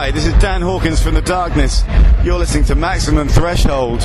[0.00, 1.82] Hi, this is Dan Hawkins from The Darkness.
[2.22, 4.00] You're listening to Maximum Threshold.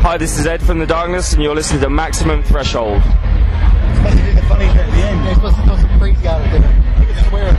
[0.00, 3.02] Hi, this is Ed from The Darkness, and you're listening to Maximum Threshold.
[3.02, 5.22] Supposed to do the funny bit at the end.
[5.26, 6.72] You're supposed to throw some crazy out at dinner.
[6.98, 7.50] You can swear.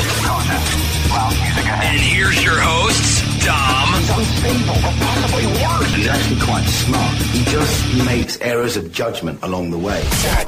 [1.83, 3.14] And here's your hosts,
[3.45, 3.93] Dom.
[5.93, 7.15] He's actually quite smart.
[7.31, 10.03] He just makes errors of judgment along the way.
[10.03, 10.45] Well,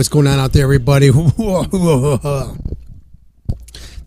[0.00, 1.10] what's going on out there, everybody?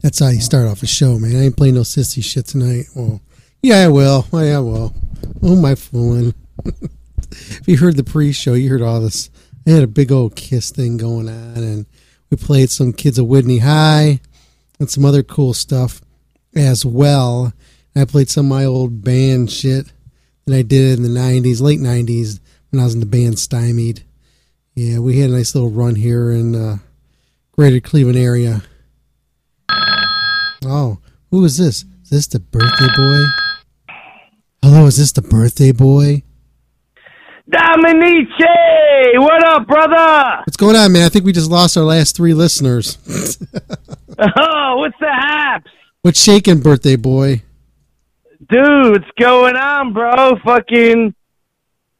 [0.01, 1.35] That's how you start off a show, man.
[1.35, 2.85] I ain't playing no sissy shit tonight.
[2.95, 3.21] Well,
[3.61, 4.25] yeah, I will.
[4.33, 4.91] Oh, yeah, I will.
[5.43, 6.33] Oh, Am I fooling?
[7.29, 9.29] if you heard the pre-show, you heard all this.
[9.67, 11.85] I had a big old kiss thing going on, and
[12.31, 14.19] we played some kids of Widney High
[14.79, 16.01] and some other cool stuff
[16.55, 17.53] as well.
[17.95, 19.93] I played some of my old band shit
[20.47, 22.39] that I did in the '90s, late '90s,
[22.71, 24.03] when I was in the band Stymied.
[24.75, 26.77] Yeah, we had a nice little run here in uh,
[27.51, 28.63] Greater Cleveland area.
[30.65, 30.97] Oh,
[31.29, 31.85] who is this?
[32.03, 33.23] Is this the birthday boy?
[34.63, 36.23] Hello, is this the birthday boy?
[37.47, 38.29] Dominice,
[39.15, 40.41] what up, brother?
[40.47, 41.05] What's going on, man?
[41.05, 42.97] I think we just lost our last three listeners.
[44.17, 45.69] oh, what's the haps?
[46.01, 47.43] What's shaking, birthday boy?
[48.49, 50.37] Dude, what's going on, bro?
[50.43, 51.13] Fucking,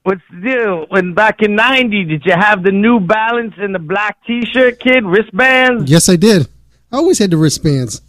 [0.04, 0.86] what's the deal?
[0.90, 5.04] When back in '90, did you have the New Balance and the black T-shirt, kid,
[5.04, 5.90] wristbands?
[5.90, 6.48] Yes, I did.
[6.92, 8.02] I always had the wristbands.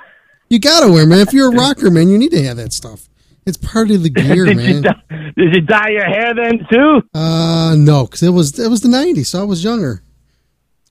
[0.49, 1.19] You gotta wear, man.
[1.19, 3.09] If you're a rocker, man, you need to have that stuff.
[3.47, 4.77] It's part of the gear, did man.
[4.77, 5.03] You dye,
[5.37, 7.03] did you dye your hair then too?
[7.12, 10.03] Uh, no, because it was it was the '90s, so I was younger.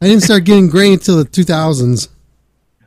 [0.01, 2.09] I didn't start getting gray until the 2000s.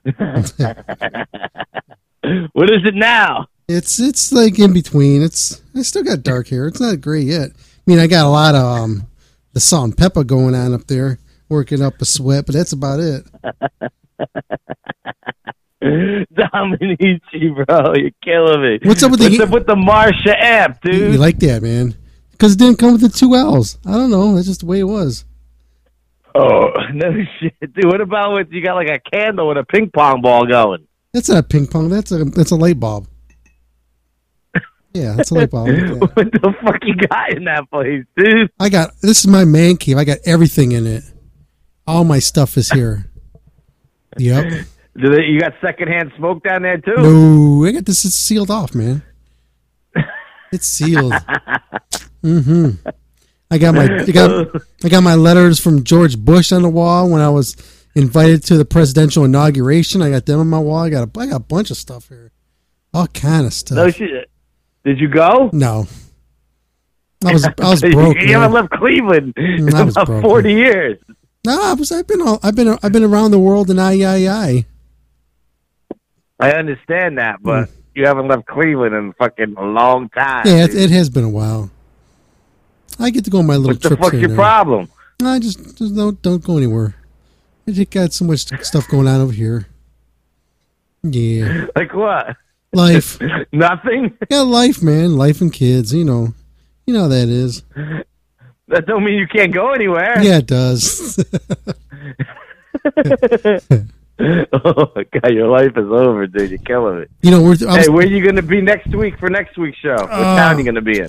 [2.53, 3.47] what is it now?
[3.69, 5.23] It's it's like in between.
[5.23, 6.67] It's I still got dark hair.
[6.67, 7.51] It's not gray yet.
[7.51, 9.07] I mean, I got a lot of um,
[9.53, 11.19] the salt and pepper going on up there,
[11.51, 13.27] working up a sweat, but that's about it.
[15.83, 18.79] Dominici, bro, you're killing me.
[18.83, 21.13] What's up with What's the up with the Marsha amp, dude?
[21.13, 21.95] you like that, man?
[22.31, 23.79] Because it didn't come with the two L's.
[23.85, 24.35] I don't know.
[24.35, 25.27] That's just the way it was.
[26.35, 27.85] oh no shit, dude.
[27.85, 30.87] What about with you got like a candle with a ping pong ball going?
[31.13, 31.91] That's not ping pong.
[31.91, 33.07] That's a that's a light bulb.
[34.99, 35.69] Yeah, that's a light bulb.
[35.69, 35.93] Yeah.
[35.95, 38.51] what the fuck you got in that place, dude?
[38.59, 39.97] I got this is my man cave.
[39.97, 41.05] I got everything in it.
[41.87, 43.05] All my stuff is here.
[44.17, 44.65] Yep.
[45.01, 46.95] Do they, you got secondhand smoke down there too?
[46.97, 49.03] No, I got this is sealed off, man.
[50.51, 51.13] It's sealed.
[52.25, 52.89] mm-hmm.
[53.51, 54.49] I got my I got
[54.83, 57.55] I got my letters from George Bush on the wall when I was
[57.95, 60.03] invited to the presidential inauguration.
[60.03, 60.79] I got them on my wall.
[60.85, 62.33] I got a I got a bunch of stuff here.
[62.93, 63.77] All kind of stuff.
[63.77, 64.31] No shit.
[64.85, 65.51] Did you go?
[65.53, 65.87] No.
[67.25, 68.17] I was I was broke.
[68.21, 68.53] you haven't man.
[68.53, 70.99] left Cleveland in Mm, I was about broke, forty years.
[71.45, 74.01] No, I was I've been all, I've been I've been around the world and I
[74.03, 74.67] I I.
[76.41, 80.47] I understand that, but you haven't left Cleveland in a fucking a long time.
[80.47, 81.71] Yeah, it, it has been a while.
[83.01, 84.37] I get to go on my little What the trips fuck's here your there.
[84.37, 84.89] problem?
[85.21, 86.95] I just, just don't don't go anywhere.
[87.67, 89.67] I just got so much stuff going on over here.
[91.03, 92.37] Yeah, Like what?
[92.73, 93.19] Life.
[93.53, 94.17] Nothing.
[94.31, 95.17] Yeah, life, man.
[95.17, 95.93] Life and kids.
[95.95, 96.35] You know,
[96.87, 97.63] you know how that is.
[98.69, 100.21] That don't mean you can't go anywhere.
[100.23, 101.19] Yeah, it does.
[104.53, 106.51] oh God, your life is over, dude.
[106.51, 107.11] You're killing it.
[107.23, 109.79] you know, we're was, Hey, where you going to be next week for next week's
[109.79, 109.95] show?
[109.95, 111.09] What Uh, town you going to be in?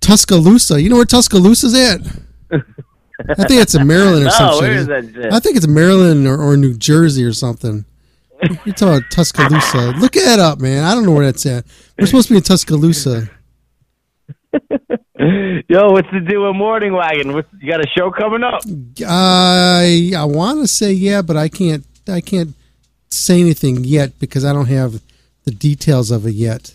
[0.00, 0.80] Tuscaloosa.
[0.80, 2.00] You know where Tuscaloosa's at?
[3.28, 4.60] I think it's in Maryland or No, something.
[4.60, 5.32] where is that?
[5.32, 7.84] I think it's Maryland or, or New Jersey or something.
[8.64, 9.94] You're talking about Tuscaloosa.
[9.98, 10.84] Look it up, man.
[10.84, 11.64] I don't know where that's at.
[11.98, 13.30] We're supposed to be in Tuscaloosa.
[15.68, 17.32] Yo, what's the deal with Morning Wagon?
[17.32, 18.60] What's, you got a show coming up?
[19.06, 22.54] I I want to say yeah, but I can't I can't
[23.10, 25.00] say anything yet because I don't have
[25.44, 26.74] the details of it yet.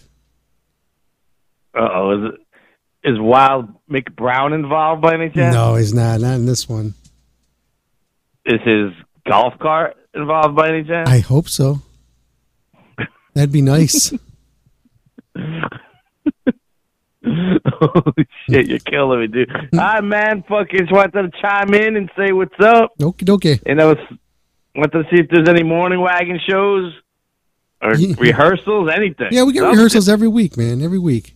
[1.75, 5.53] Uh oh, is it is Wild Mick Brown involved by any chance?
[5.53, 6.19] No, he's not.
[6.21, 6.95] Not in this one.
[8.45, 8.91] Is his
[9.27, 11.09] golf cart involved by any chance?
[11.09, 11.81] I hope so.
[13.33, 14.11] That'd be nice.
[17.25, 19.51] Holy shit, you're killing me, dude.
[19.75, 20.43] Hi, man.
[20.47, 22.91] Fucking just wanted to chime in and say what's up.
[23.01, 23.59] Okay, okay.
[23.65, 23.97] And I was
[24.75, 26.93] wanted to see if there's any morning wagon shows
[27.81, 28.15] or Yeah.
[28.19, 29.27] rehearsals, anything.
[29.31, 29.75] Yeah, we get Something.
[29.77, 30.81] rehearsals every week, man.
[30.81, 31.35] Every week.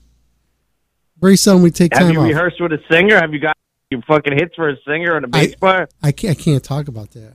[1.22, 2.28] Very seldom we take Have time Have you off.
[2.28, 3.20] rehearsed with a singer?
[3.20, 3.56] Have you got
[3.90, 5.88] your fucking hits for a singer and a bass player?
[6.02, 7.34] I can't, I can't talk about that.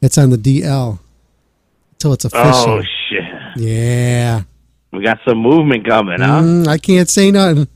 [0.00, 0.98] It's on the DL
[1.92, 2.52] until it's official.
[2.54, 3.24] Oh shit.
[3.56, 4.42] yeah.
[4.92, 6.40] We got some movement coming, huh?
[6.40, 7.68] Mm, I can't say nothing.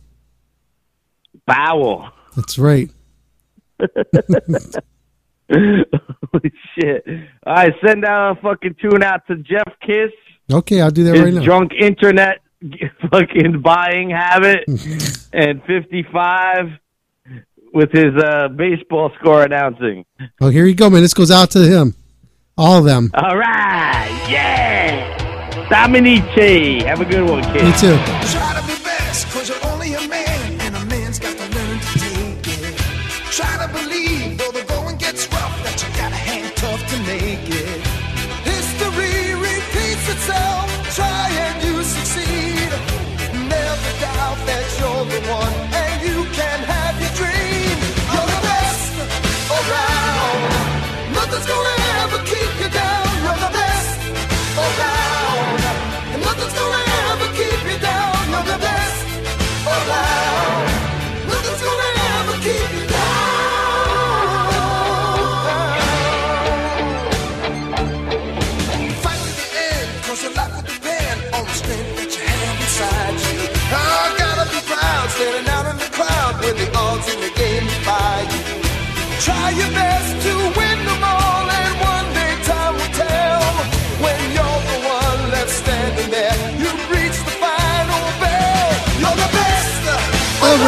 [1.46, 2.10] Bowel.
[2.36, 2.88] That's right.
[5.50, 7.04] Holy shit.
[7.46, 10.10] All right, send out a fucking tune out to Jeff Kiss.
[10.50, 11.42] Okay, I'll do that right now.
[11.42, 12.40] drunk internet
[13.10, 14.64] fucking buying habit
[15.32, 16.66] and 55
[17.74, 20.04] with his uh, baseball score announcing.
[20.40, 21.02] Oh, here you go, man.
[21.02, 21.94] This goes out to him.
[22.58, 23.10] All of them.
[23.14, 25.18] All right, yeah.
[25.68, 26.82] Dominici.
[26.84, 27.64] Have a good one, kid.
[27.64, 28.61] Me too.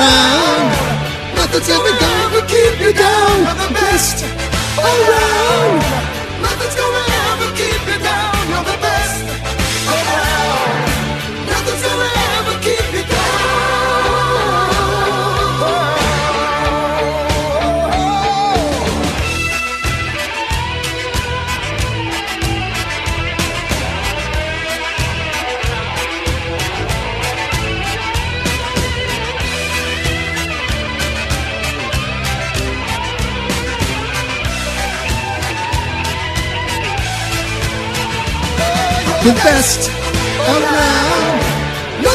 [0.05, 0.71] around.
[1.37, 3.37] Nothing's ever gonna keep you down.
[3.51, 4.25] I'm the best
[4.79, 5.24] around.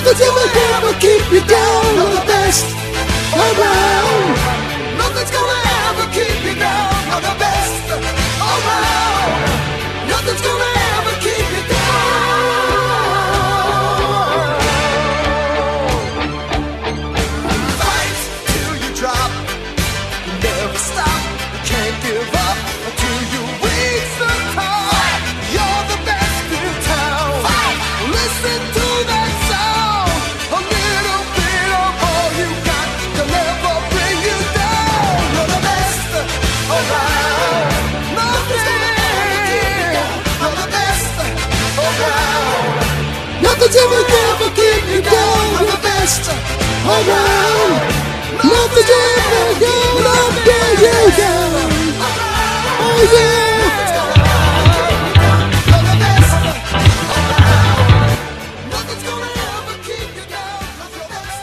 [0.10, 1.96] Nothing's ever gonna keep you down.
[1.96, 2.66] You're the best
[3.36, 4.98] around.
[4.98, 5.59] Nothing's gonna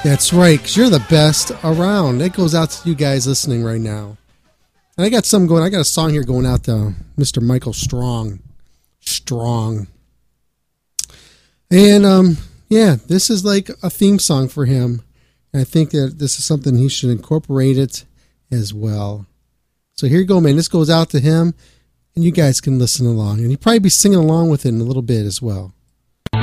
[0.07, 2.23] That's right, because you're the best around.
[2.23, 4.17] It goes out to you guys listening right now.
[4.97, 5.65] And I got some going.
[5.65, 7.43] I got a song here going out to Mr.
[7.43, 8.39] Michael Strong.
[9.01, 9.89] Strong.
[11.73, 12.37] And um,
[12.69, 15.03] yeah, this is like a theme song for him.
[15.53, 18.05] And I think that this is something he should incorporate it
[18.51, 19.27] as well.
[19.99, 20.57] So here you go, man.
[20.57, 21.55] This goes out to him,
[22.15, 23.39] and you guys can listen along.
[23.39, 25.73] And you'll probably be singing along with it in a little bit as well.
[26.35, 26.43] You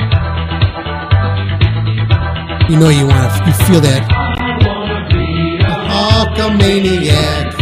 [2.80, 4.02] know you want to, you feel that.
[5.88, 7.53] Hulkamaniac.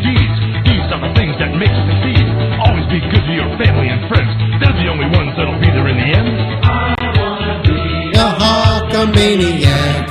[0.00, 2.24] These, These are the things that make you succeed.
[2.64, 4.32] Always be good to your family and friends.
[4.60, 6.28] They're the only ones that'll be there in the end.
[6.64, 10.09] I wanna be a Hulkamaniac.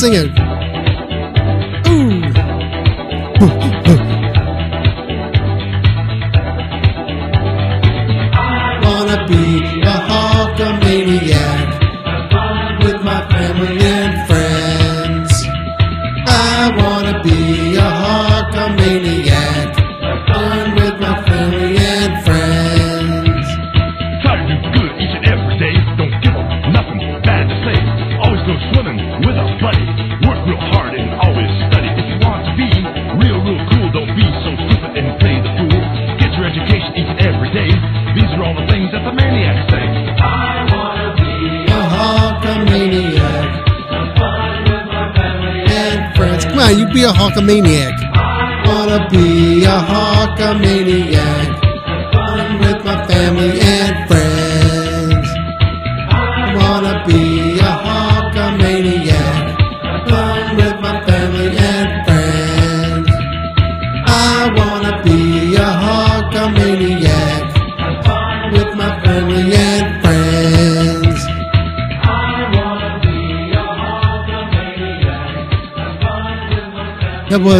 [0.00, 0.39] singer
[47.40, 48.66] to be a Hulkamaniac.
[48.66, 51.29] Wanna be a Hulkamaniac.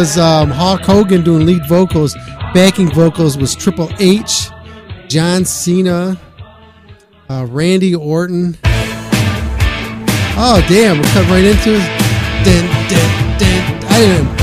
[0.01, 2.15] Was um, Hulk Hogan doing lead vocals.
[2.55, 4.49] Backing vocals was Triple H,
[5.07, 6.19] John Cena,
[7.29, 8.57] uh, Randy Orton.
[10.33, 11.85] Oh damn, we're cut right into it.
[12.43, 13.83] Dun, dun, dun.
[13.91, 14.41] I didn't.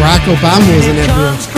[0.00, 1.49] Barack Obama was in that deal.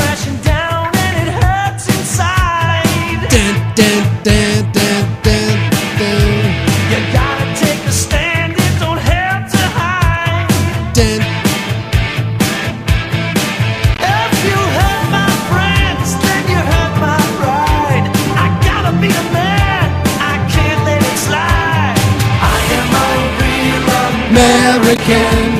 [24.32, 25.52] American.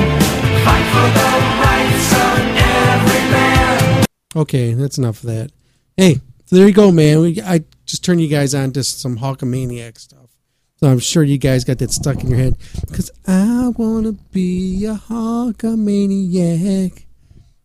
[0.65, 1.29] Fight for the
[1.61, 4.01] rights of every man.
[4.35, 5.51] Okay, that's enough of that.
[5.95, 6.15] Hey,
[6.45, 7.19] so there you go, man.
[7.19, 10.31] We, I just turned you guys on to some Hulkamaniac stuff.
[10.77, 12.55] So I'm sure you guys got that stuck in your head.
[12.87, 17.05] Because I want to be a Hulkamaniac.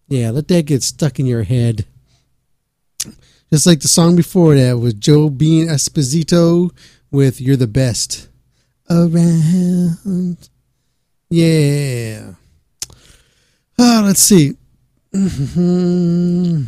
[0.08, 1.86] Yeah, let that get stuck in your head.
[3.50, 6.70] Just like the song before that was Joe Bean Esposito
[7.10, 8.28] with You're the Best
[8.90, 10.50] Around.
[11.30, 12.32] Yeah.
[13.78, 14.56] Oh, let's see.
[15.14, 16.66] Mhm.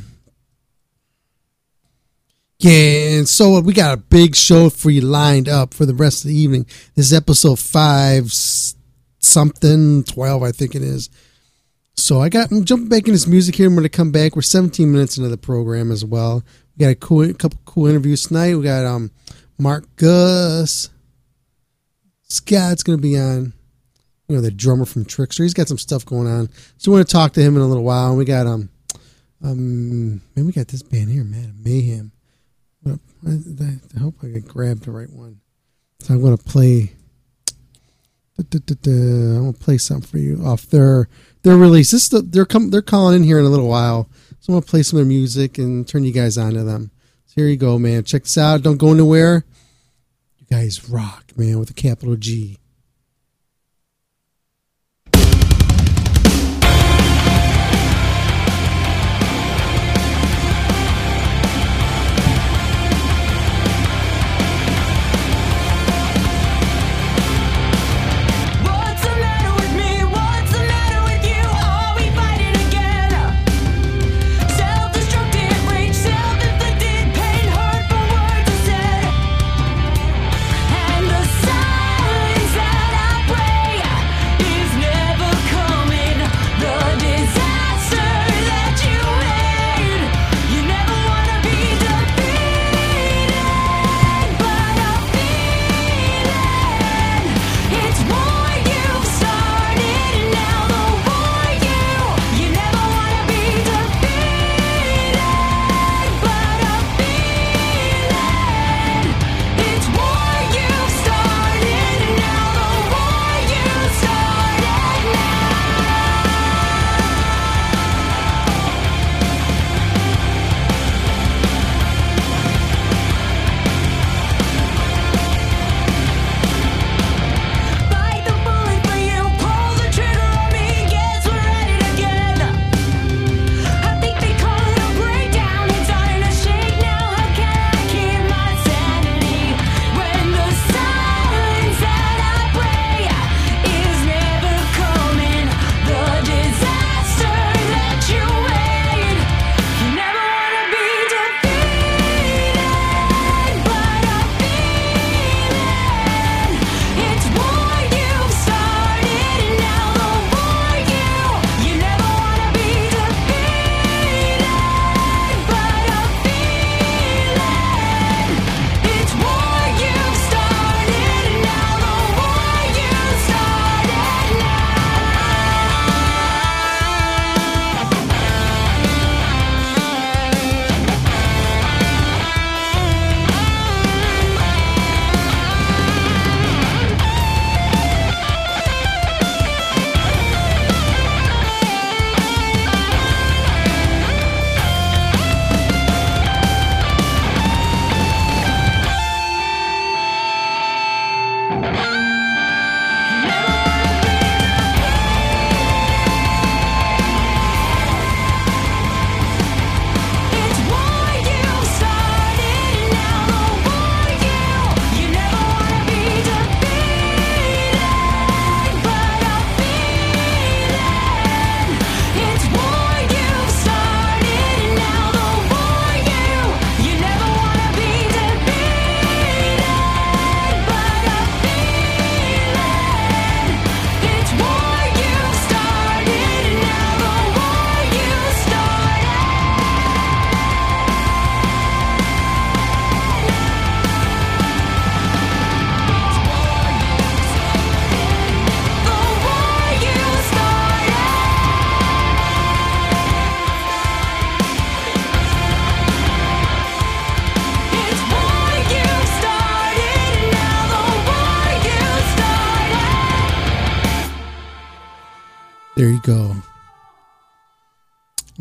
[2.59, 5.95] Yeah, and so uh, we got a big show for you lined up for the
[5.95, 6.67] rest of the evening.
[6.95, 11.09] This is episode five something twelve, I think it is.
[11.97, 13.67] So I got I'm jumping back in this music here.
[13.67, 14.37] I'm going to come back.
[14.37, 16.43] We're 17 minutes into the program as well.
[16.77, 18.55] We got a cool, a couple cool interviews tonight.
[18.57, 19.11] We got um
[19.59, 20.91] Mark Gus.
[22.29, 23.53] Scott's going to be on.
[24.31, 25.43] You know the drummer from Trickster.
[25.43, 26.51] He's got some stuff going on.
[26.77, 28.11] So we want to talk to him in a little while.
[28.11, 28.71] And we got um
[29.43, 32.13] um man, we got this band here, man, Mayhem.
[32.87, 35.41] I, hope I can grab the right one.
[35.99, 36.93] So I'm going to play.
[38.37, 38.91] da, da, da.
[38.93, 41.09] I'm going to play something for you off their
[41.43, 41.91] their release.
[41.91, 44.55] This is the, they're come they're calling in here in a little while, so I'm
[44.55, 46.93] going to play some of their music and turn you guys on to them.
[47.27, 48.05] So here you go, man.
[48.05, 48.63] Check this out.
[48.63, 49.45] Don't go anywhere.
[50.39, 52.60] You guys rock, man, with a capital G.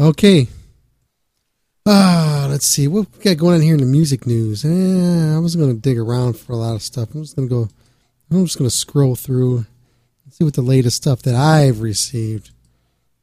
[0.10, 0.48] Okay.
[1.86, 4.66] Ah, let's see what we got going on here in the music news.
[4.66, 7.14] Eh, I wasn't going to dig around for a lot of stuff.
[7.14, 7.70] I'm just going to go.
[8.32, 9.58] I'm just going to scroll through
[10.24, 12.50] and see what the latest stuff that I've received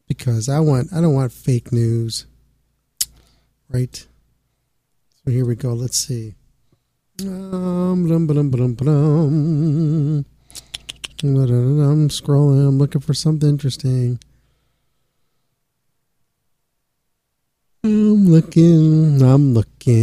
[0.07, 0.93] because I want.
[0.93, 2.25] I don't want fake news.
[3.69, 4.07] Right.
[5.25, 5.73] So here we go.
[5.73, 6.35] Let's see.
[7.21, 8.09] Um.
[8.09, 8.29] I'm
[12.11, 12.69] scrolling.
[12.69, 14.21] I'm looking for something interesting.
[17.87, 19.23] I'm looking.
[19.23, 19.95] I'm looking.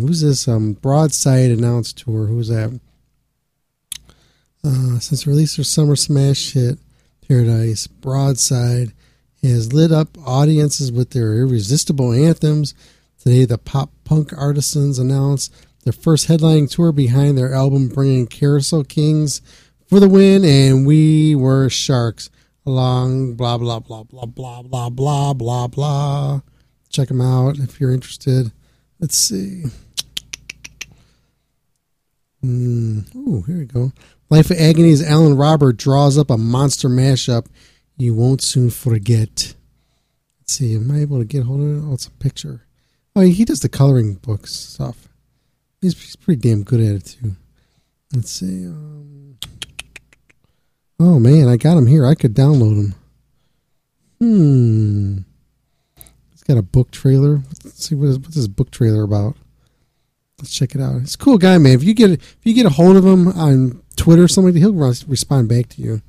[0.00, 0.48] Who's this?
[0.48, 2.26] Um, Broadside announced tour.
[2.26, 2.80] Who's that?
[4.64, 6.80] Uh, since release of Summer Smash hit
[7.28, 8.92] Paradise, Broadside
[9.40, 12.74] has lit up audiences with their irresistible anthems.
[13.20, 18.82] Today, the pop punk artisans announced their first headlining tour behind their album, bringing Carousel
[18.82, 19.40] Kings
[19.86, 22.30] for the win, and We Were Sharks
[22.66, 26.40] along blah blah blah blah blah blah blah blah blah.
[26.88, 28.52] Check them out if you're interested.
[28.98, 29.64] Let's see.
[32.44, 33.92] Mm, oh, here we go.
[34.28, 37.46] Life of Agony's Alan Robert draws up a monster mashup
[37.96, 39.54] you won't soon forget.
[40.40, 41.88] Let's see, am I able to get hold of it?
[41.88, 42.66] Oh, it's a picture.
[43.14, 45.08] Oh, he does the coloring book stuff.
[45.80, 47.36] He's, he's pretty damn good at it too.
[48.14, 48.66] Let's see.
[48.66, 49.38] Um,
[50.98, 52.06] oh man, I got him here.
[52.06, 52.94] I could download him.
[54.20, 55.18] Hmm.
[56.30, 57.42] He's got a book trailer.
[57.64, 59.36] Let's see what is, what's his book trailer about.
[60.38, 60.96] Let's check it out.
[61.02, 61.72] It's a cool guy, man.
[61.72, 64.72] If you get if you get a hold of him on Twitter or something, he'll
[64.74, 66.02] respond back to you.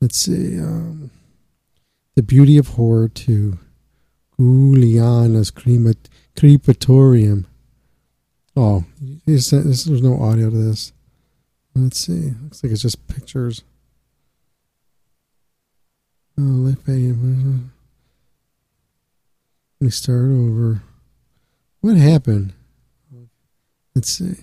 [0.00, 0.60] Let's see.
[0.60, 1.10] Um,
[2.14, 3.58] the Beauty of Horror 2.
[4.38, 7.46] Ghouliana's Cremat- Creepatorium.
[8.54, 8.84] Oh,
[9.26, 10.92] there's no audio to this.
[11.80, 12.32] Let's see.
[12.42, 13.62] Looks like it's just pictures.
[16.36, 17.14] Oh, let me
[19.90, 20.82] start over.
[21.80, 22.52] What happened?
[23.94, 24.34] Let's see.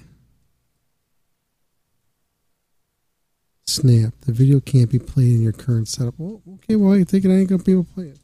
[3.68, 4.14] Snap.
[4.22, 6.14] The video can't be played in your current setup.
[6.18, 8.20] Well, okay, well, I think it I ain't going to be able to play it.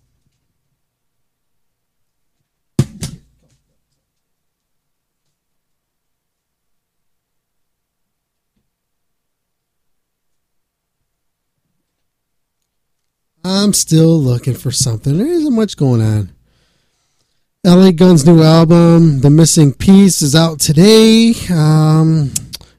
[13.44, 15.18] I'm still looking for something.
[15.18, 16.32] There isn't much going on.
[17.66, 22.32] LA Guns' new album, The Missing Peace, is out today um,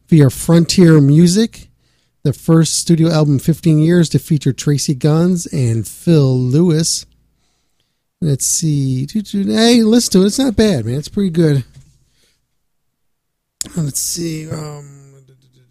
[0.09, 1.68] via Frontier Music.
[2.25, 7.07] The first studio album in 15 years to feature Tracii Guns and Phil Lewis.
[8.20, 9.09] Let's see.
[9.12, 10.27] Hey, listen to it.
[10.27, 10.94] It's not bad, man.
[10.94, 11.64] It's pretty good.
[13.77, 14.48] Let's see.
[14.51, 15.25] Um,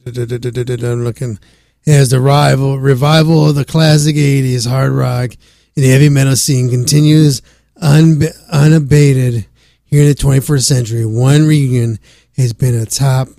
[0.05, 1.39] I'm looking
[1.87, 5.31] as the rival revival of the classic 80s hard rock
[5.75, 7.41] and heavy metal scene continues
[7.77, 9.45] un, unabated
[9.85, 11.05] here in the 21st century.
[11.05, 11.99] One reunion
[12.37, 13.29] has been atop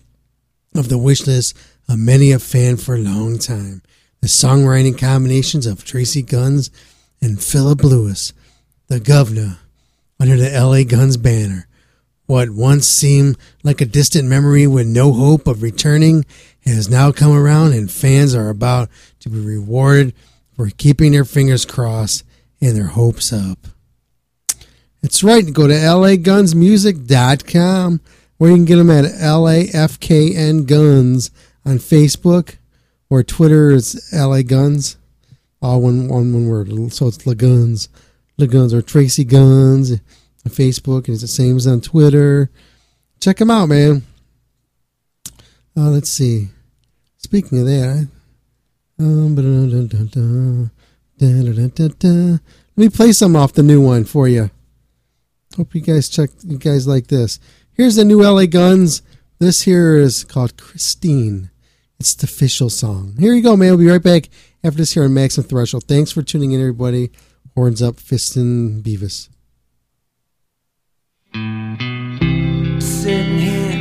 [0.75, 1.57] of the wish list
[1.89, 3.83] of many a fan for a long time.
[4.21, 6.71] The songwriting combinations of Tracii Guns
[7.21, 8.33] and Philip Lewis,
[8.89, 9.59] the governor,
[10.21, 11.67] under the LA Guns banner.
[12.27, 16.25] What once seemed like a distant memory with no hope of returning
[16.65, 18.89] has now come around, and fans are about
[19.21, 20.15] to be rewarded
[20.55, 22.25] for keeping their fingers crossed
[22.61, 23.59] and their hopes up.
[25.01, 25.53] That's right.
[25.53, 28.01] Go to lagunsmusic.com
[28.39, 31.31] where you can get them at LAFKN Guns
[31.65, 32.57] on Facebook
[33.11, 34.97] or Twitter is LA Guns.
[35.61, 36.69] All one, one, one word.
[36.93, 37.89] So it's Laguns.
[38.39, 40.01] Laguns or Tracii Guns
[40.51, 41.07] Facebook.
[41.07, 42.51] And it's the same as on Twitter.
[43.21, 44.03] Check them out, man.
[45.77, 46.49] Uh, let's see.
[47.17, 48.09] Speaking of that,
[48.99, 49.37] um,
[52.77, 54.51] let me play some off the new one for you.
[55.57, 56.31] Hope you guys check.
[56.43, 57.39] You guys like this.
[57.75, 59.03] Here's the new LA Guns.
[59.39, 61.51] This here is called Christine.
[61.99, 63.17] It's the official song.
[63.19, 63.71] Here you go, man.
[63.71, 64.29] We'll be right back
[64.65, 65.85] after this here on Max and Threshold.
[65.85, 67.11] Thanks for tuning in, everybody.
[67.55, 69.29] Horns up, Fistin Beavis.
[72.83, 73.79] Sitting here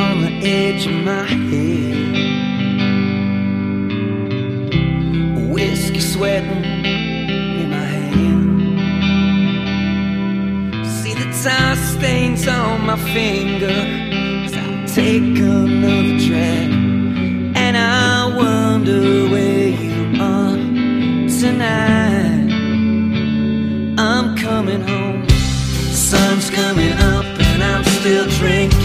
[0.00, 2.06] on the edge of my head,
[5.52, 8.86] whiskey sweating in my hand.
[10.86, 13.78] See the tar stains on my finger
[14.46, 16.70] as I take another drag,
[17.56, 20.56] and I wonder where you are
[21.28, 22.48] tonight.
[23.98, 25.05] I'm coming home,
[26.06, 28.75] sun's coming up, and I'm still drinking.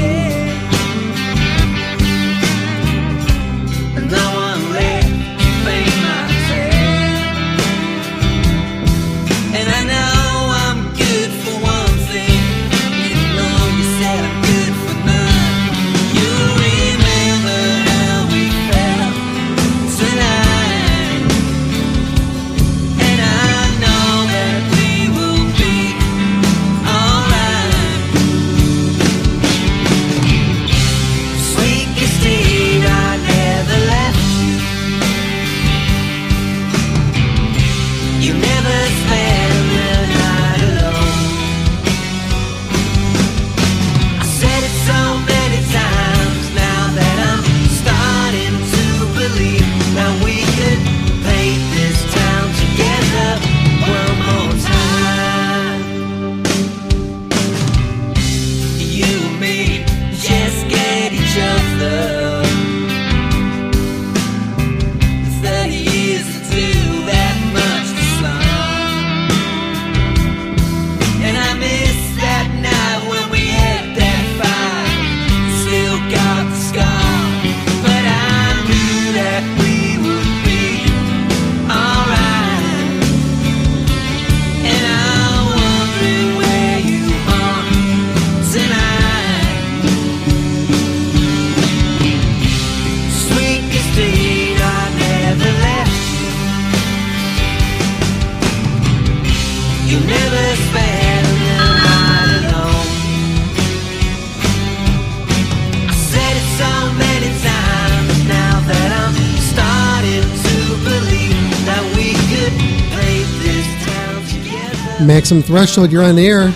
[115.39, 115.47] Together.
[115.47, 116.49] Threshold, you're on the air.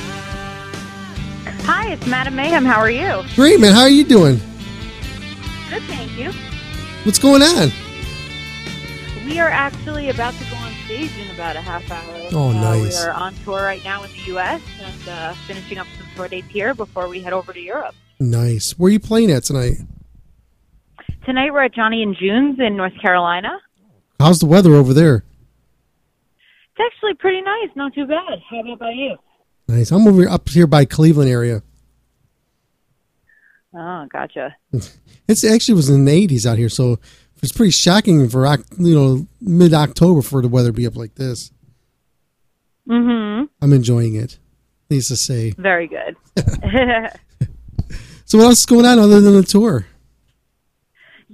[1.64, 2.66] Hi, it's Madam Mayhem.
[2.66, 3.24] How are you?
[3.36, 3.74] Great, man.
[3.74, 4.36] How are you doing?
[5.70, 6.32] Good, thank you.
[7.04, 7.72] What's going on?
[9.26, 12.30] We are actually about to go on stage in about a half hour.
[12.34, 13.00] Oh, Uh, nice.
[13.04, 14.62] we are on tour right now in the U.S.
[14.82, 17.96] and uh, finishing up some tour dates here before we head over to Europe.
[18.20, 18.74] Nice.
[18.78, 19.76] Where are you playing at tonight?
[21.26, 23.60] Tonight we're at Johnny and June's in North Carolina.
[24.20, 25.24] How's the weather over there?
[26.78, 28.40] It's actually pretty nice, not too bad.
[28.50, 29.16] How about you?
[29.68, 29.92] Nice.
[29.92, 31.64] I'm over up here by Cleveland area.
[33.74, 34.56] Oh, gotcha.
[35.28, 37.00] It's actually was in the 80s out here, so
[37.42, 38.46] it's pretty shocking for
[38.78, 41.52] you know mid October for the weather to be up like this.
[42.88, 43.46] Mm-hmm.
[43.60, 44.38] I'm enjoying it.
[44.88, 45.50] Needs to say.
[45.58, 46.16] Very good.
[48.26, 49.86] So what else is going on other than the tour?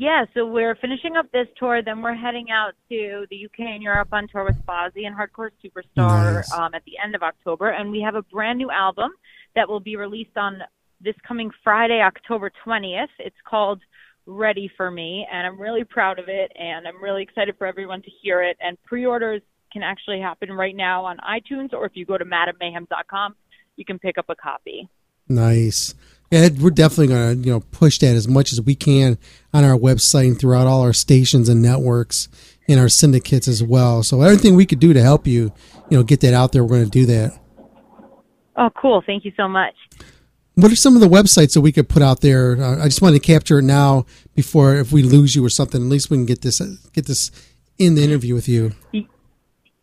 [0.02, 3.84] Yeah, so we're finishing up this tour, then we're heading out to the UK and
[3.84, 6.52] Europe on tour with Fozzy and Hardcore Superstar Nice.
[6.54, 9.12] um, at the end of October, and we have a brand new album
[9.56, 10.58] that will be released on
[11.02, 13.10] this coming Friday, October 20th.
[13.20, 13.80] It's called
[14.26, 18.02] Ready for Me, and I'm really proud of it, and I'm really excited for everyone
[18.02, 18.58] to hear it.
[18.60, 23.36] And pre-orders can actually happen right now on iTunes, or if you go to madammayhem.com,
[23.76, 24.90] you can pick up a copy.
[25.30, 25.94] Nice.
[26.32, 29.18] Yeah, we're definitely gonna you know push that as much as we can
[29.54, 32.30] on our website and throughout all our stations and networks
[32.68, 34.02] and our syndicates as well.
[34.02, 35.52] So everything we could do to help you,
[35.90, 37.38] you know, get that out there, we're going to do that.
[38.56, 39.04] Oh, cool.
[39.06, 39.74] Thank you so much.
[40.56, 42.62] What are some of the websites that we could put out there?
[42.62, 45.82] Uh, I just wanted to capture it now before if we lose you or something.
[45.82, 46.60] At least we can get this
[46.94, 47.32] get this
[47.78, 48.74] in the interview with you.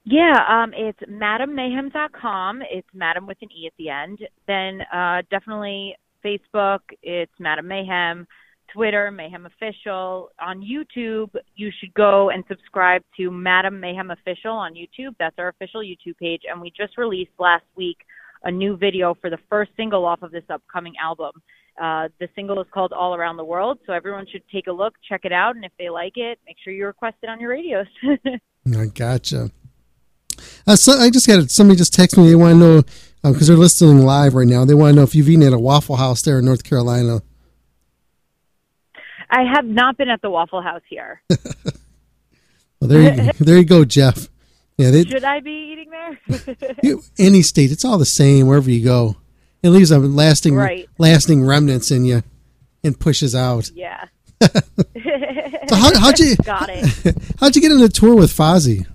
[0.05, 2.63] Yeah, um, it's madammayhem.com.
[2.71, 4.21] It's madam with an E at the end.
[4.47, 5.97] Then uh, definitely
[6.29, 8.27] Facebook, it's Madam Mayhem.
[8.73, 10.31] Twitter, Mayhem Official.
[10.41, 15.15] On YouTube, you should go and subscribe to Madam Mayhem Official on YouTube.
[15.19, 16.43] That's our official YouTube page.
[16.51, 17.97] And we just released last week
[18.45, 21.33] a new video for the first single off of this upcoming album.
[21.81, 24.95] Uh, the single is called All Around the World, so everyone should take a look,
[25.09, 27.51] check it out, and if they like it, make sure you request it on your
[27.51, 27.87] radios.
[28.77, 29.51] I gotcha.
[30.67, 31.51] Uh, so I just got it.
[31.51, 32.29] somebody just text me.
[32.29, 32.83] They want to know
[33.25, 34.65] Uh, because they're listening live right now.
[34.65, 37.21] They want to know if you've eaten at a Waffle House there in North Carolina.
[39.31, 41.23] I have not been at the Waffle House here.
[42.81, 44.29] Well, there you there you go, Jeff.
[44.77, 46.77] Yeah, they, Should I be eating there?
[46.85, 49.17] you- any state, it's all the same wherever you go.
[49.65, 50.89] It leaves a lasting Right.
[50.97, 52.23] lasting remnants in you
[52.85, 53.69] and pushes out.
[53.75, 54.05] yeah.
[54.41, 57.17] So how, how'd you Got it.
[57.41, 58.87] how'd you get on the tour with Fozzy?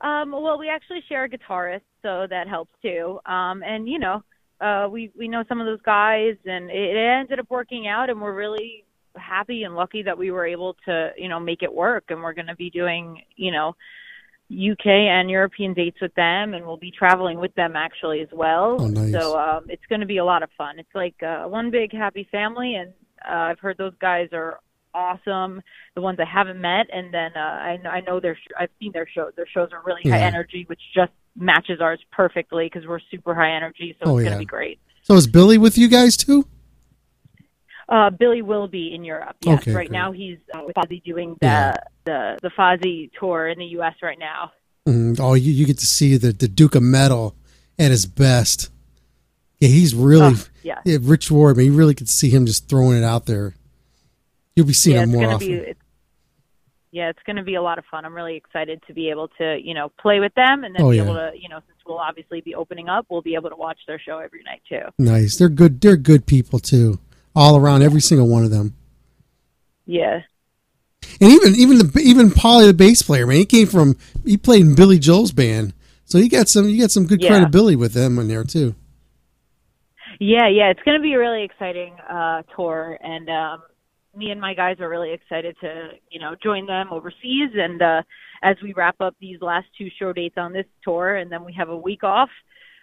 [0.00, 3.18] Um, well, we actually share a guitarist, so that helps too.
[3.26, 4.22] Um, and you know,
[4.60, 8.10] uh, we we know some of those guys, and it, it ended up working out,
[8.10, 8.84] and we're really
[9.16, 12.04] happy and lucky that we were able to, you know, make it work.
[12.08, 13.74] And we're going to be doing, you know,
[14.50, 18.76] UK and European dates with them, and we'll be traveling with them actually as well.
[18.80, 19.12] Oh, nice.
[19.12, 20.78] So um, it's going to be a lot of fun.
[20.78, 22.92] It's like uh, one big happy family, and
[23.28, 24.60] uh, I've heard those guys are
[24.94, 25.62] awesome.
[25.94, 28.70] The ones I haven't met, and then uh, I, kn- I know their sh- I've
[28.80, 29.32] seen their shows.
[29.36, 30.26] Their shows are really high Yeah.
[30.26, 33.96] energy, which just matches ours perfectly because we're super high energy.
[34.02, 34.30] So Oh, it's yeah.
[34.30, 34.78] going to be great.
[35.02, 36.46] So is Billy with you guys too?
[37.88, 39.36] Uh, Billy will be in Europe.
[39.40, 39.90] Yes, Okay, right great.
[39.92, 41.74] now he's uh, with Fozzy doing the Yeah.
[42.04, 43.94] the the Fozzy tour in the U.S.
[44.02, 44.52] right now.
[44.86, 45.18] Mhm.
[45.20, 47.34] Oh, you, you get to see the, the Duke of Metal
[47.78, 48.70] at his best.
[49.58, 50.98] Yeah, he's really Oh, yeah.
[51.00, 53.54] Rich Ward, man, you really could see him just throwing it out there.
[54.58, 55.46] You'll be seeing yeah, it's more often.
[55.46, 55.54] be.
[55.54, 55.80] It's,
[56.90, 58.04] yeah, it's going to be a lot of fun.
[58.04, 60.90] I'm really excited to be able to, you know, play with them and then Oh,
[60.90, 61.04] be yeah.
[61.04, 63.78] able to, you know, since we'll obviously be opening up, we'll be able to watch
[63.86, 64.80] their show every night too.
[64.98, 65.36] Nice.
[65.36, 65.80] They're good.
[65.80, 66.98] They're good people too,
[67.36, 67.82] all around.
[67.82, 68.74] Every single one of them.
[69.86, 70.22] Yeah.
[71.20, 74.62] And even even the even Polly the bass player, man, he came from he played
[74.62, 77.28] in Billy Joel's band, so you got some you got some good Yeah.
[77.28, 78.74] credibility with them in there too.
[80.20, 83.62] Yeah, yeah, it's going to be a really exciting uh, tour, and um,
[84.18, 87.50] me and my guys are really excited to, you know, join them overseas.
[87.54, 88.02] And uh,
[88.42, 91.52] as we wrap up these last two show dates on this tour, and then we
[91.54, 92.30] have a week off,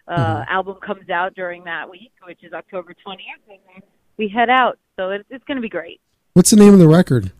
[0.07, 0.53] uh, Mm-hmm.
[0.53, 3.17] album comes out during that week, which is October 20th,
[3.49, 3.83] and
[4.17, 4.77] we head out.
[4.97, 5.99] So it, it's going to be great.
[6.33, 7.31] What's the name of the record?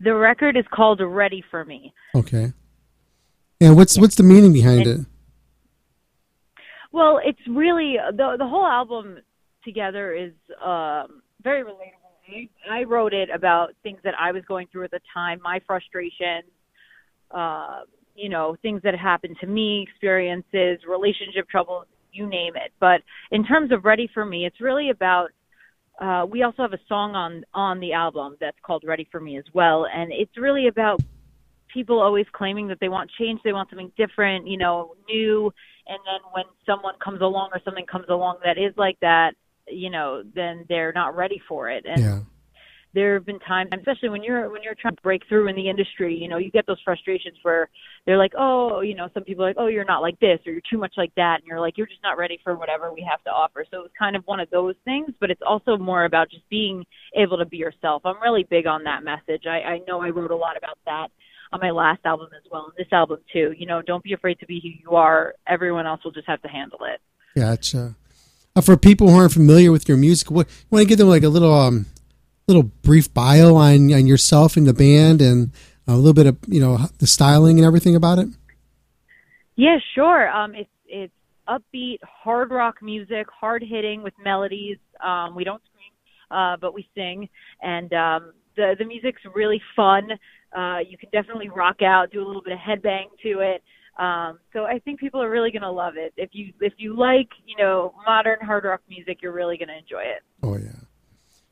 [0.00, 1.92] The record is called Ready for Me.
[2.14, 2.52] Okay.
[3.60, 5.00] And what's what's the meaning behind it?
[6.92, 9.18] Well, it's really the the whole album
[9.64, 10.32] together is
[10.64, 11.95] um, very relatable.
[12.70, 16.50] I, wrote it about things that I was going through at the time, my frustrations,
[17.30, 17.80] uh,
[18.14, 22.72] you know, things that happened to me, experiences, relationship troubles, you name it.
[22.80, 25.28] But in terms of Ready for Me, it's really about.
[26.00, 29.38] Uh, we also have a song on on the album that's called Ready for Me
[29.38, 31.00] as well, and it's really about
[31.72, 35.52] people always claiming that they want change, they want something different, you know, new.
[35.86, 39.32] And then when someone comes along or something comes along that is like that,
[39.68, 41.84] you know, then they're not ready for it.
[41.86, 42.20] And Yeah.
[42.94, 45.68] there have been times, especially when you're when you're trying to break through in the
[45.68, 47.68] industry, you know, you get those frustrations where
[48.06, 50.52] they're like, oh, you know, some people are like, oh, you're not like this or
[50.52, 53.06] you're too much like that, and you're like, you're just not ready for whatever we
[53.08, 53.66] have to offer.
[53.70, 56.84] So it's kind of one of those things, but it's also more about just being
[57.14, 58.02] able to be yourself.
[58.06, 59.46] I'm really big on that message.
[59.46, 61.08] I, I know I wrote a lot about that
[61.52, 63.52] on my last album as well, and this album too.
[63.58, 65.34] You know, don't be afraid to be who you are.
[65.46, 67.00] Everyone else will just have to handle it.
[67.38, 67.94] Gotcha.
[68.56, 71.08] Uh, for people who aren't familiar with your music, what you want to give them
[71.08, 71.84] like a little um
[72.48, 75.52] little brief bio on on yourself and the band and
[75.86, 78.28] a little bit of you know the styling and everything about it.
[79.56, 80.28] Yeah, sure.
[80.30, 81.12] Um, it's it's
[81.46, 84.78] upbeat hard rock music, hard hitting with melodies.
[85.04, 85.92] Um, we don't scream,
[86.30, 87.28] uh, but we sing,
[87.62, 90.08] and um, the the music's really fun.
[90.56, 93.62] Uh, you can definitely rock out, do a little bit of headbang to it.
[93.98, 96.12] Um, so I think people are really gonna love it.
[96.16, 100.02] If you if you like you know modern hard rock music, you're really gonna enjoy
[100.02, 100.22] it.
[100.42, 100.84] Oh yeah,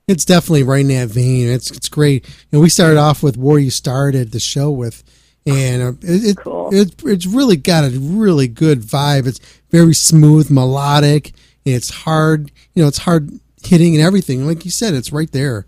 [0.07, 1.49] it's definitely right in that vein.
[1.49, 2.29] It's it's great.
[2.29, 5.03] You know, we started off with where you started the show with,
[5.47, 9.27] and uh, it, it, it it's really got a really good vibe.
[9.27, 9.41] It's
[9.71, 11.29] very smooth, melodic,
[11.65, 12.53] and it's hard.
[12.75, 13.31] You know, it's hard
[13.65, 14.47] hitting and everything.
[14.47, 15.67] Like you said, it's right there.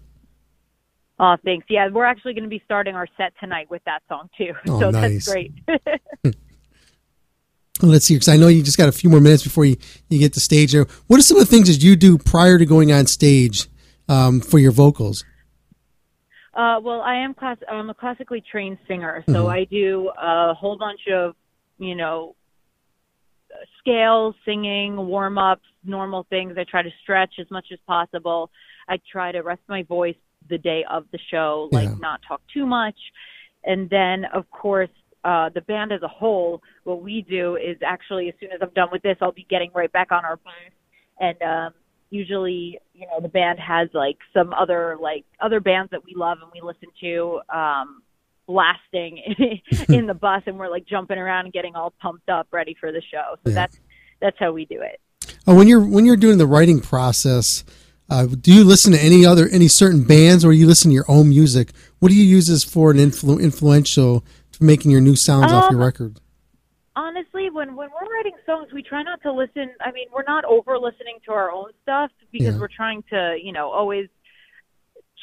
[1.18, 1.66] Oh, thanks.
[1.70, 4.52] Yeah, we're actually going to be starting our set tonight with that song too.
[4.68, 5.24] Oh, so nice.
[5.24, 5.52] that's great.
[7.82, 9.76] Let's see, because I know you just got a few more minutes before you,
[10.08, 10.72] you get to stage.
[10.72, 10.86] there.
[11.08, 13.68] What are some of the things that you do prior to going on stage
[14.08, 15.24] um, for your vocals?
[16.54, 17.58] Uh, well, I am class.
[17.70, 19.50] I'm a classically trained singer, so Mhm.
[19.52, 21.34] I do a whole bunch of,
[21.78, 22.34] you know,
[23.78, 26.56] scales, singing, warm ups, normal things.
[26.56, 28.50] I try to stretch as much as possible.
[28.88, 30.16] I try to rest my voice
[30.48, 31.94] the day of the show, like Yeah.
[32.00, 32.96] not talk too much.
[33.64, 34.90] And then, of course,
[35.26, 38.70] uh, the band as a whole, what we do is actually, as soon as I'm
[38.80, 40.54] done with this, I'll be getting right back on our bus.
[41.18, 41.70] And um,
[42.10, 46.38] usually, you know, the band has like some other like other bands that we love
[46.42, 48.02] and we listen to um,
[48.46, 49.18] blasting
[49.88, 52.92] in the bus, and we're like jumping around and getting all pumped up, ready for
[52.92, 53.36] the show.
[53.44, 53.54] So Yeah.
[53.54, 53.80] that's
[54.20, 55.00] that's how we do it.
[55.48, 57.64] Uh, when you're when you're doing the writing process,
[58.08, 61.04] uh, do you listen to any other any certain bands, or you listen to your
[61.08, 61.70] own music?
[61.98, 64.24] What do you use as for an influ- influential
[64.60, 66.20] making your new sounds off your Um, record?
[66.94, 69.70] honestly, when when we're writing songs, we try not to listen.
[69.80, 72.60] I mean, we're not over listening to our own stuff because Yeah.
[72.60, 74.08] we're trying to, you know, always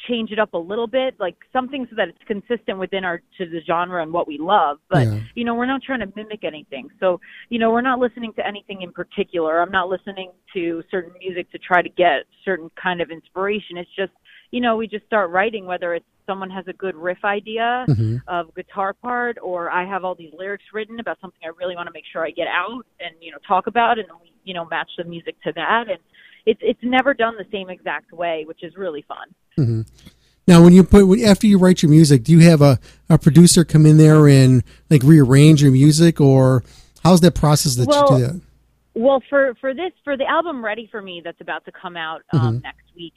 [0.08, 3.46] change it up a little bit, like something so that it's consistent within our to
[3.46, 4.78] the genre and what we love.
[4.88, 5.20] But Yeah.
[5.34, 6.90] you know, we're not trying to mimic anything.
[7.00, 9.60] So you know, we're not listening to anything in particular.
[9.60, 13.76] I'm not listening to certain music to try to get certain kind of inspiration.
[13.78, 14.12] It's just
[14.50, 18.22] you know, we just start writing whether it's someone has a good riff idea Mhm.
[18.28, 21.86] of guitar part or I have all these lyrics written about something I really want
[21.86, 24.64] to make sure I get out and you know talk about and we you know
[24.64, 25.98] match the music to that and
[26.46, 29.34] it's it's never done the same exact way which is really fun.
[29.58, 29.82] Mm-hmm.
[30.46, 32.78] Now, when you put after you write your music, do you have a,
[33.10, 36.62] a producer come in there and like rearrange your music, or
[37.02, 38.40] how's that process that Well, you do that?
[38.94, 42.22] Well, for for this for the album Ready for Me that's about to come out
[42.32, 42.62] um, Mhm.
[42.62, 43.14] next week,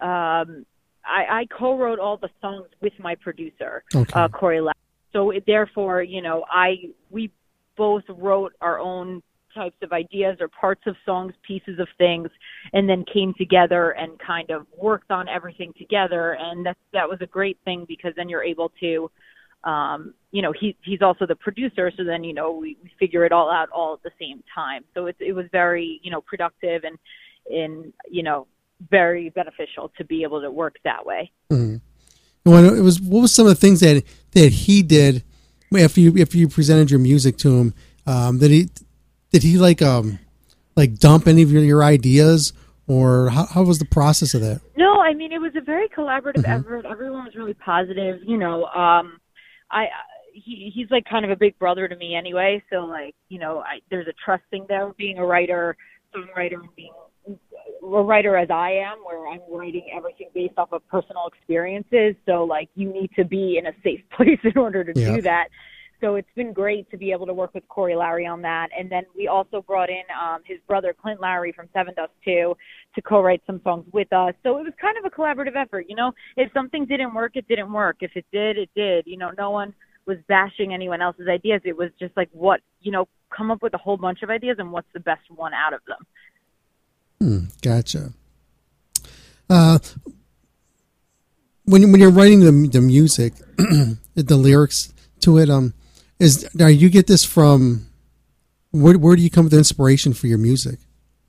[0.00, 0.66] um,
[1.04, 4.12] I, I co-wrote all the songs with my producer, Okay.
[4.12, 4.60] uh, Corey.
[4.60, 4.72] La-
[5.12, 7.30] so it, therefore, you know, I we
[7.76, 9.22] both wrote our own
[9.54, 12.28] types of ideas or parts of songs, pieces of things,
[12.72, 16.36] and then came together and kind of worked on everything together.
[16.38, 19.10] And that that was a great thing because then you're able to
[19.66, 23.24] um, you know, he he's also the producer, so then you know we, we figure
[23.24, 24.84] it all out all at the same time.
[24.94, 26.96] So it it was very you know productive and
[27.50, 28.46] and you know
[28.90, 31.30] very beneficial to be able to work that way.
[31.50, 31.76] Mm-hmm.
[32.50, 35.24] When it was what was some of the things that that he did
[35.76, 37.74] after you if you presented your music to him
[38.06, 38.68] um, that he
[39.32, 40.18] did he like um
[40.76, 42.52] like dump any of your, your ideas,
[42.86, 44.60] or how, how was the process of that?
[44.76, 46.60] No, I mean it was a very collaborative Mhm.
[46.60, 46.84] effort.
[46.84, 48.20] Everyone was really positive.
[48.24, 49.18] You know, um,
[49.70, 49.88] I
[50.32, 52.62] he he's like kind of a big brother to me anyway.
[52.70, 54.92] So like you know, I, there's a trust thing there.
[54.96, 55.76] Being a writer,
[56.14, 56.92] songwriter, and being
[57.82, 62.14] a writer as I am, where I'm writing everything based off of personal experiences.
[62.26, 65.16] So like you need to be in a safe place in order to Yeah.
[65.16, 65.48] do that.
[66.00, 68.68] So it's been great to be able to work with Corey Lowery on that.
[68.78, 72.54] And then we also brought in um, his brother Clint Lowery from Sevendust Two
[72.94, 74.34] to co-write some songs with us.
[74.42, 75.86] So it was kind of a collaborative effort.
[75.88, 77.96] You know, if something didn't work, it didn't work.
[78.00, 79.06] If it did, it did.
[79.06, 79.72] You know, no one
[80.06, 81.62] was bashing anyone else's ideas.
[81.64, 84.56] It was just like what you know, come up with a whole bunch of ideas
[84.58, 85.98] and what's the best one out of them.
[87.20, 88.12] Hmm, gotcha.
[89.48, 89.78] Uh,
[91.64, 95.74] when when you're writing the the music, the lyrics to it, um,
[96.18, 97.86] is now you get this from
[98.70, 100.78] where where do you come with the inspiration for your music,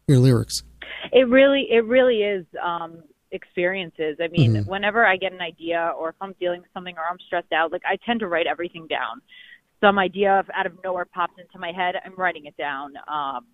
[0.07, 0.63] your lyrics?
[1.11, 4.17] It really, it really is um, experiences.
[4.21, 4.67] I mean, Mhm.
[4.67, 7.71] whenever I get an idea, or if I'm dealing with something, or I'm stressed out,
[7.71, 9.21] like I tend to write everything down.
[9.79, 12.93] Some idea of, out of nowhere pops into my head, I'm writing it down.
[13.07, 13.45] Um,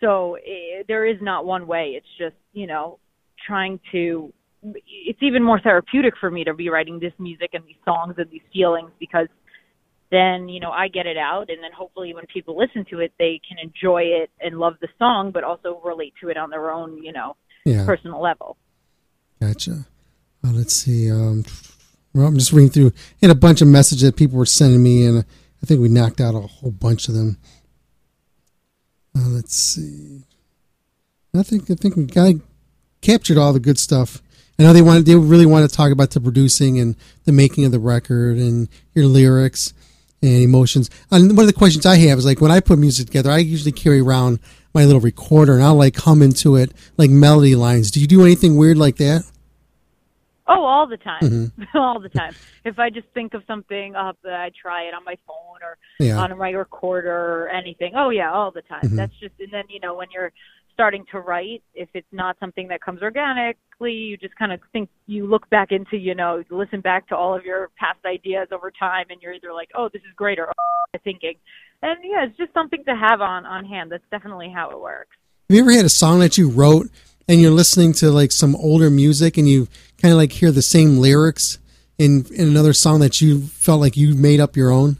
[0.00, 1.94] so i there is not one way.
[1.96, 2.98] It's just you know
[3.46, 4.32] trying to.
[4.62, 8.30] It's even more therapeutic for me to be writing this music and these songs and
[8.30, 9.28] these feelings because
[10.10, 13.12] then you know I get it out, and then hopefully when people listen to it,
[13.18, 16.70] they can enjoy it and love the song, but also relate to it on their
[16.70, 17.36] own, you know,
[17.66, 17.84] Yeah.
[17.84, 18.56] personal level.
[19.40, 19.86] Gotcha.
[20.42, 21.10] Uh, let's see.
[21.10, 21.44] Um,
[22.14, 22.92] well, I'm just reading through.
[23.20, 25.24] Had a bunch of messages that people were sending me, and
[25.62, 27.38] I think we knocked out a whole bunch of them.
[29.16, 30.24] Uh, let's see.
[31.36, 32.34] I think I think we got
[33.00, 34.22] captured all the good stuff.
[34.58, 37.64] I know they wanted they really want to talk about the producing and the making
[37.64, 39.72] of the record and your lyrics
[40.22, 40.90] and emotions.
[41.10, 43.38] And one of the questions I have is like when I put music together, I
[43.38, 44.38] usually carry around
[44.72, 47.90] my little recorder and I'll like hum into it like melody lines.
[47.90, 49.24] Do you do anything weird like that?
[50.46, 51.52] Oh, all the time, Mhm.
[51.74, 52.34] all the time.
[52.64, 56.18] If I just think of something, uh, I try it on my phone or Yeah.
[56.18, 57.92] on my recorder or anything.
[57.96, 58.82] Oh yeah, all the time.
[58.82, 58.96] Mhm.
[58.96, 60.32] That's just, and then you know when you're
[60.74, 64.88] starting to write, if it's not something that comes organically, you just kind of think
[65.06, 68.70] you look back into, you know, listen back to all of your past ideas over
[68.72, 71.34] time, and you're either like, oh, this is great, or oh, thinking,
[71.82, 73.90] and yeah, it's just something to have on on hand.
[73.90, 75.16] That's definitely how it works.
[75.48, 76.88] Have you ever had a song that you wrote
[77.28, 79.68] and you're listening to like some older music and you
[80.04, 81.56] kind of like hear the same lyrics
[81.96, 84.98] in in another song that you felt like you made up your own?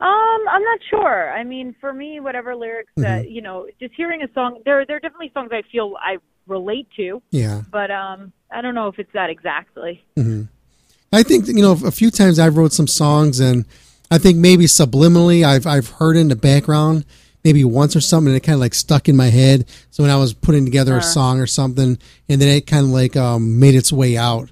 [0.00, 1.30] Um, I'm not sure.
[1.30, 3.30] I mean, for me, whatever lyrics that Mm-hmm.
[3.30, 6.16] you know, just hearing a song, there there are definitely songs I feel I
[6.46, 7.20] relate to.
[7.30, 7.60] Yeah.
[7.70, 10.02] But um, I don't know if it's that exactly.
[10.16, 10.44] Mm-hmm.
[11.12, 13.66] I think you know a few times I've wrote some songs and
[14.10, 17.04] I think maybe subliminally I've I've heard in the background
[17.44, 19.66] maybe once or something and it kind of like stuck in my head.
[19.90, 21.00] So when I was putting together a Uh.
[21.00, 24.50] song or something and then it kind of like um, made its way out.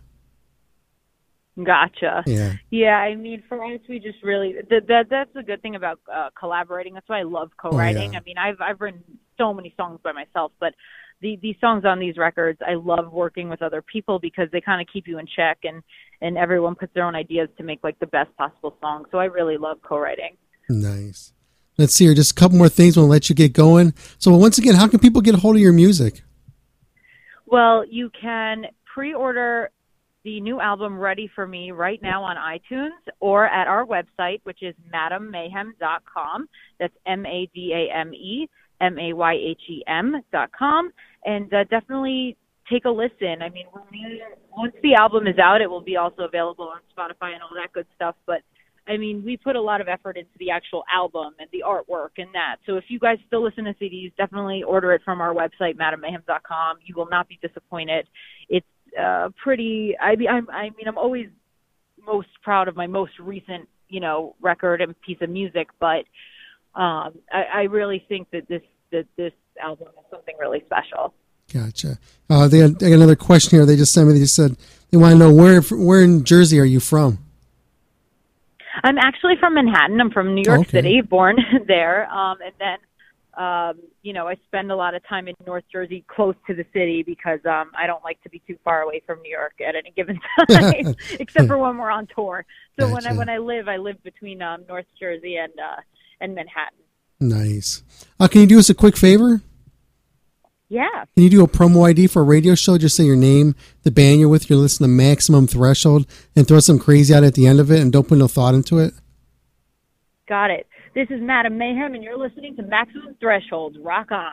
[1.62, 2.22] Gotcha.
[2.24, 2.52] Yeah.
[2.70, 5.98] Yeah, I mean, for us, we just really that, that that's the good thing about
[6.12, 6.94] uh, collaborating.
[6.94, 8.10] That's why I love co-writing.
[8.10, 8.18] Oh, yeah.
[8.18, 9.02] I mean, I've I've written
[9.36, 10.74] so many songs by myself, but
[11.20, 14.80] the these songs on these records, I love working with other people because they kind
[14.80, 15.82] of keep you in check, and
[16.20, 19.06] and everyone puts their own ideas to make like the best possible song.
[19.10, 20.36] So I really love co-writing.
[20.68, 21.32] Nice.
[21.78, 22.14] Let's see here.
[22.14, 22.96] Just a couple more things.
[22.96, 23.94] We'll let you get going.
[24.18, 26.22] So once again, how can people get a hold of your music?
[27.46, 29.70] Well, you can pre-order
[30.24, 34.62] the new album Ready for Me right now on iTunes or at our website, which
[34.62, 36.48] is madammayhem.com.
[36.80, 38.48] That's M A D A M E
[38.80, 40.90] M A Y H E M dot com.
[41.24, 42.36] And uh, definitely
[42.70, 43.40] take a listen.
[43.40, 43.66] I mean,
[44.56, 47.72] once the album is out, it will be also available on Spotify and all that
[47.72, 48.16] good stuff.
[48.26, 48.42] But
[48.88, 52.10] I mean, we put a lot of effort into the actual album and the artwork
[52.16, 52.56] and that.
[52.66, 56.78] So if you guys still listen to CDs, definitely order it from our website, madammayhem.com.
[56.84, 58.08] You will not be disappointed.
[58.48, 58.66] It's
[58.98, 59.94] uh, pretty.
[60.00, 61.28] I mean, I'm, I mean, I'm always
[62.04, 66.04] most proud of my most recent, you know, record and piece of music, but
[66.74, 69.32] um, I, I really think that this that this
[69.62, 71.12] album is something really special.
[71.52, 71.98] Gotcha.
[72.28, 73.64] Uh, they, had, another question here.
[73.64, 74.18] They just sent me.
[74.18, 74.56] They said
[74.90, 77.18] they want to know where where in Jersey are you from?
[78.84, 80.00] I'm actually from Manhattan.
[80.00, 80.70] I'm from New York Okay.
[80.70, 82.78] City, born there, um, and then
[83.42, 86.64] um, you know I spend a lot of time in North Jersey, close to the
[86.72, 89.74] city, because um, I don't like to be too far away from New York at
[89.74, 90.18] any given
[90.50, 92.44] time, except for when we're on tour.
[92.78, 95.80] So when I when I live, I live between um, North Jersey and uh,
[96.20, 96.78] and Manhattan.
[97.20, 97.82] Nice.
[98.20, 99.42] Uh, can you do us a quick favor?
[100.68, 101.04] Yeah.
[101.14, 102.76] Can you do a promo ID for a radio show?
[102.76, 103.54] Just say your name,
[103.84, 106.06] the band you're with, you're listening to Maximum Threshold,
[106.36, 108.54] and throw some crazy out at the end of it, and don't put no thought
[108.54, 108.92] into it.
[110.28, 110.66] Got it.
[110.94, 113.78] This is Madam Mayhem, and you're listening to Maximum Threshold.
[113.82, 114.32] Rock on.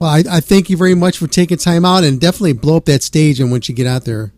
[0.00, 2.84] Well, I, I thank you very much for taking time out and definitely blow up
[2.86, 4.32] that stage and once you get out there.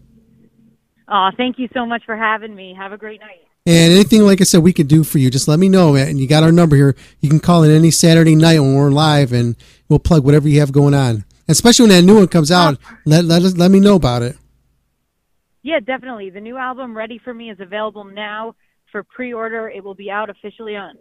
[1.09, 2.75] Aw, thank you so much for having me.
[2.79, 3.46] Have a great night.
[3.67, 5.97] And anything, like I said, we could do for you, just let me know.
[5.97, 6.95] And you got our number here.
[7.21, 9.57] You can call in any Saturday night when we're live, and
[9.89, 11.25] we'll plug whatever you have going on.
[11.49, 14.37] Especially when that new one comes out, let let us let me know about it.
[15.63, 16.31] Yeah, definitely.
[16.31, 18.55] The new album, Ready for Me, is available now
[18.93, 19.69] for pre-order.
[19.69, 20.95] It will be out officially on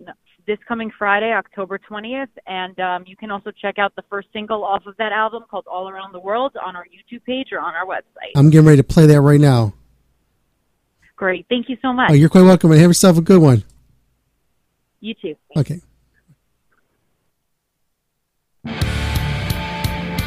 [0.47, 4.63] this coming Friday, October 20th, and um, you can also check out the first single
[4.63, 7.73] off of that album called All Around the World on our YouTube page or on
[7.75, 8.31] our website.
[8.35, 9.73] I'm getting ready to play that right now.
[11.15, 11.45] Great.
[11.49, 12.11] Thank you so much.
[12.11, 13.63] Oh, you're quite welcome, and have yourself a good one.
[14.99, 15.35] You too.
[15.55, 15.81] Okay.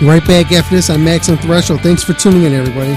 [0.01, 1.80] Right back after this on Maximum Threshold.
[1.80, 2.97] Thanks for tuning in, everybody.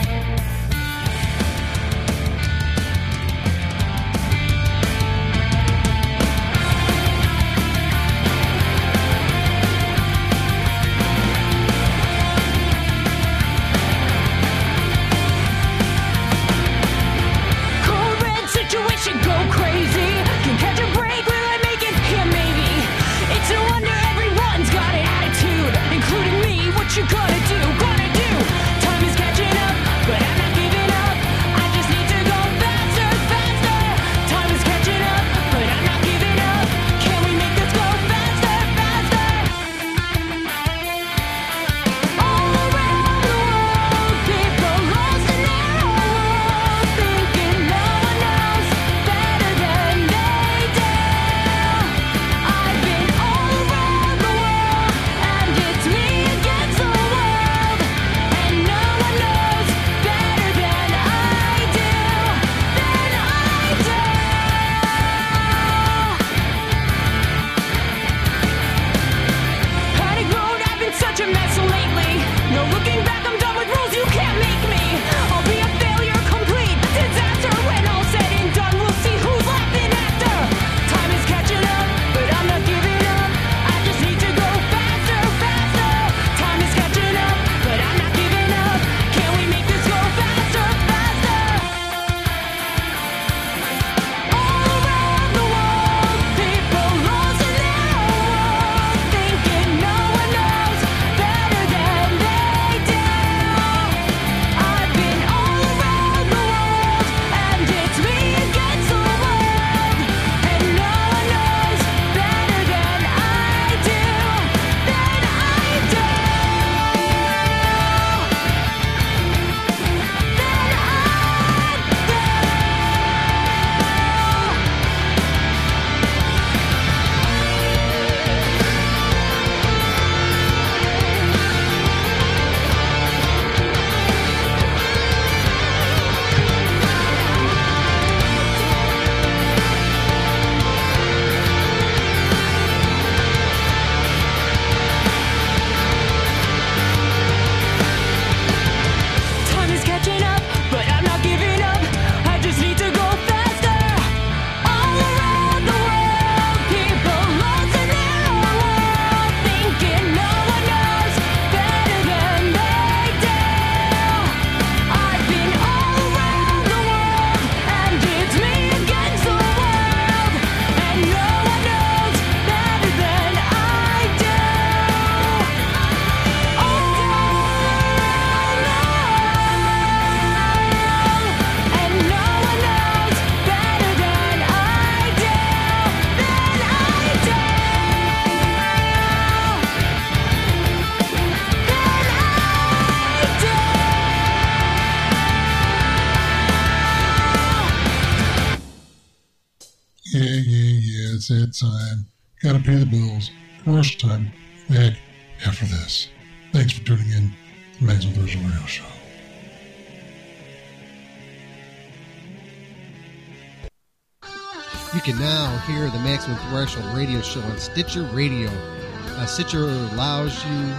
[216.72, 218.50] Threshold radio show on Stitcher Radio.
[218.50, 220.74] Uh, Stitcher allows you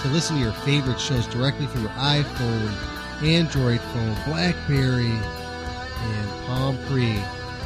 [0.00, 6.78] to listen to your favorite shows directly from your iPhone, Android phone, Blackberry, and Palm
[6.86, 7.18] Pre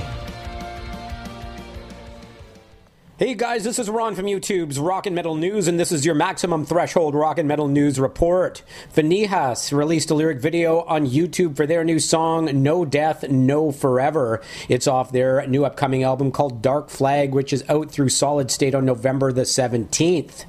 [3.17, 6.15] Hey guys, this is Ron from YouTube's Rock and Metal News, and this is your
[6.15, 8.63] Maximum Threshold Rock and Metal News report.
[8.89, 14.41] Phinehas released a lyric video on YouTube for their new song "No Death, No Forever."
[14.69, 18.73] It's off their new upcoming album called Dark Flag, which is out through Solid State
[18.73, 20.45] on November the seventeenth.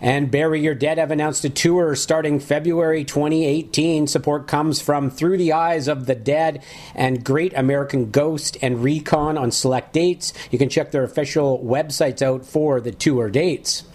[0.00, 4.06] And Bury Your Dead have announced a tour starting February 2018.
[4.06, 6.62] Support comes from Through the Eyes of the Dead
[6.94, 10.32] and Great American Ghost and Recon on select dates.
[10.50, 13.87] You can check their official websites out for the tour dates.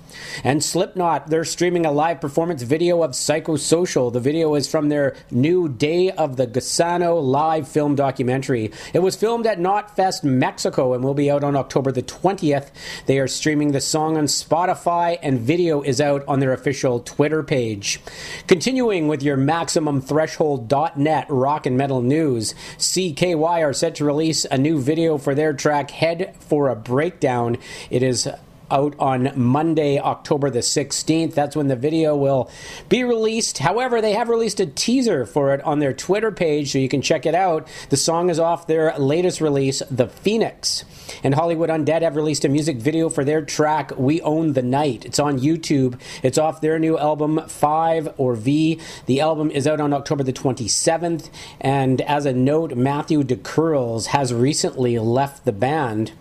[0.44, 4.12] And Slipknot, they're streaming a live performance video of Psychosocial.
[4.12, 8.72] The video is from their new Day of the Gusano live film documentary.
[8.94, 12.72] It was filmed at Knotfest, Mexico, and will be out on October the 20th.
[13.06, 17.44] They are streaming the song on Spotify, and video is out on their official Twitter
[17.44, 18.00] page.
[18.48, 24.80] Continuing with your MaximumThreshold.net rock and metal news, CKY are set to release a new
[24.80, 27.58] video for their track Head for a Breakdown.
[27.90, 28.28] It is
[28.74, 31.34] out on Monday, October the 16th.
[31.34, 32.50] That's when the video will
[32.90, 33.60] be released.
[33.60, 37.02] However, they have released a teaser for it on their Twitter page, so you can
[37.02, 37.68] check it out.
[37.90, 40.84] The song is off their latest release, The Phoenix.
[41.24, 45.06] And Hollywood Undead have released a music video for their track, We Own the Night.
[45.06, 46.00] It's on YouTube.
[46.24, 48.80] It's off their new album, 5 or V.
[49.06, 51.30] The album is out on October the 27th.
[51.62, 56.14] And as a note, Matthew Da Kurlzz has recently left the band.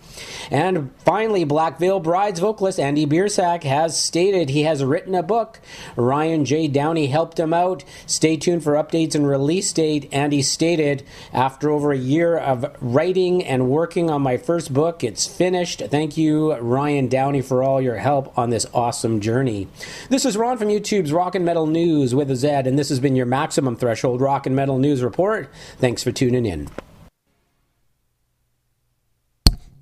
[0.51, 5.61] And finally, Black Veil Brides vocalist Andy Biersack has stated he has written a book.
[5.95, 6.67] Ryan J.
[6.67, 7.85] Downey helped him out.
[8.05, 10.09] Stay tuned for updates and release date.
[10.11, 15.25] Andy stated, after over a year of writing and working on my first book, it's
[15.25, 15.83] finished.
[15.87, 19.69] Thank you, Ryan Downey, for all your help on this awesome journey.
[20.09, 22.99] This is Ron from YouTube's Rock and Metal News with a Z, and this has
[22.99, 25.49] been your Maximum Threshold Rock and Metal News Report.
[25.77, 26.67] Thanks for tuning in.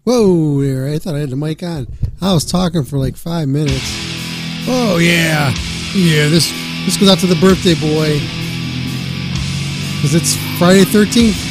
[0.04, 1.88] Whoa I thought I had the mic on.
[2.22, 3.82] I was talking for like five minutes.
[4.68, 5.54] Oh yeah.
[5.94, 6.52] Yeah, this
[6.86, 8.20] this goes out to the birthday boy.
[9.98, 11.51] Because it's Friday 13th.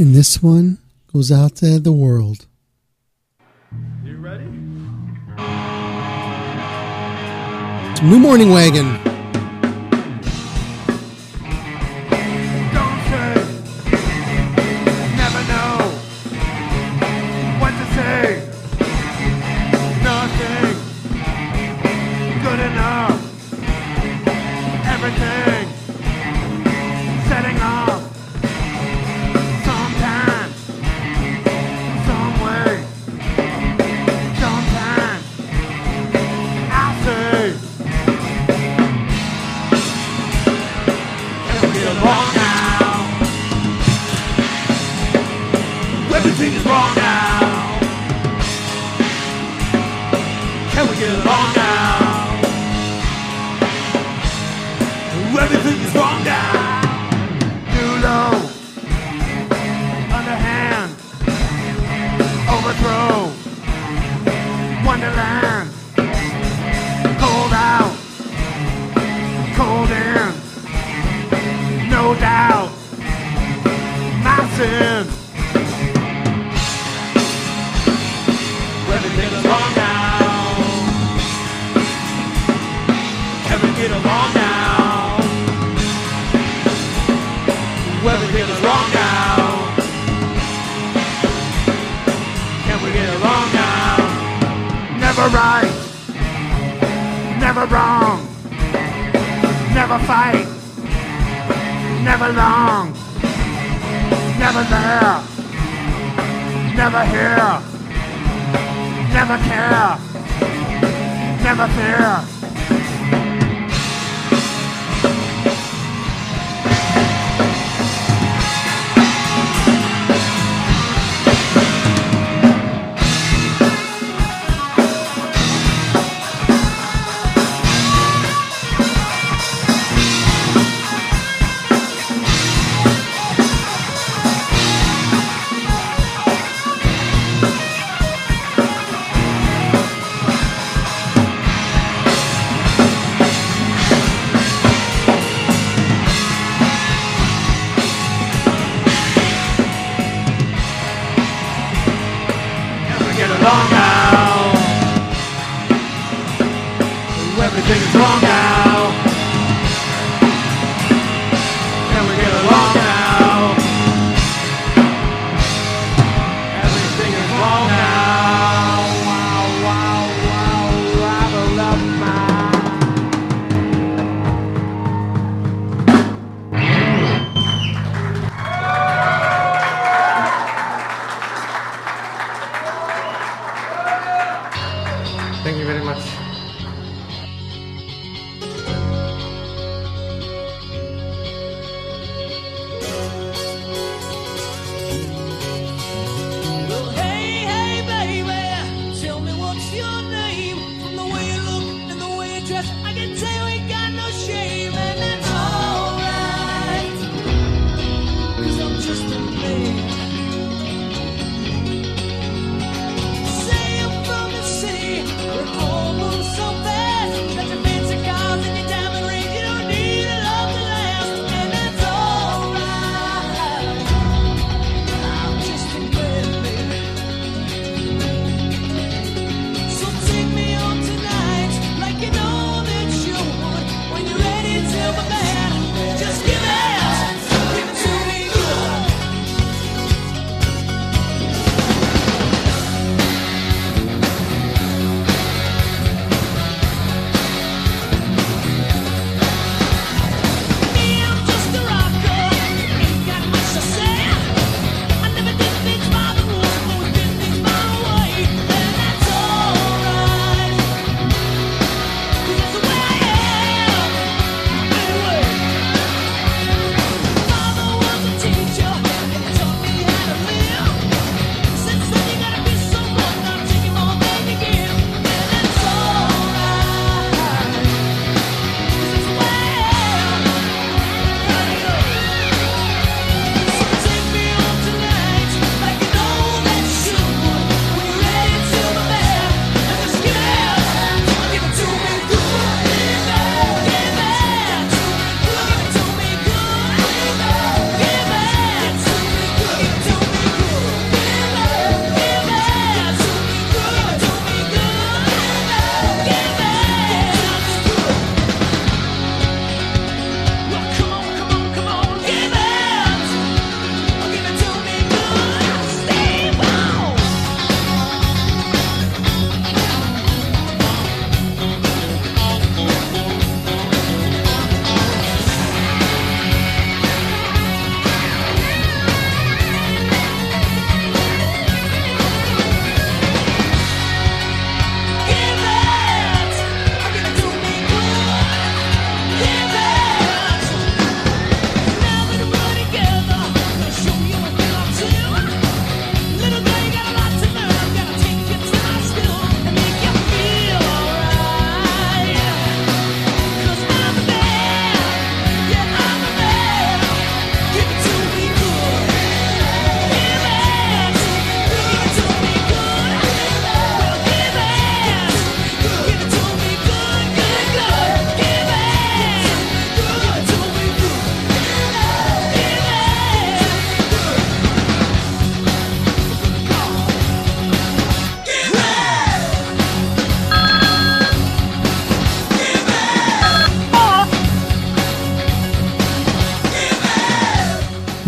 [0.00, 0.78] And this one
[1.12, 2.46] goes out to the world.
[4.02, 4.46] You ready?
[7.92, 9.09] It's New Morning Wagon.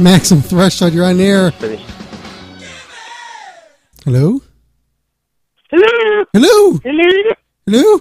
[0.03, 1.51] Maximum Threshold, you're on air.
[4.05, 4.43] Hello?
[5.71, 6.25] Hello.
[6.33, 6.81] Hello?
[6.83, 7.35] Hello.
[7.67, 8.01] Hello?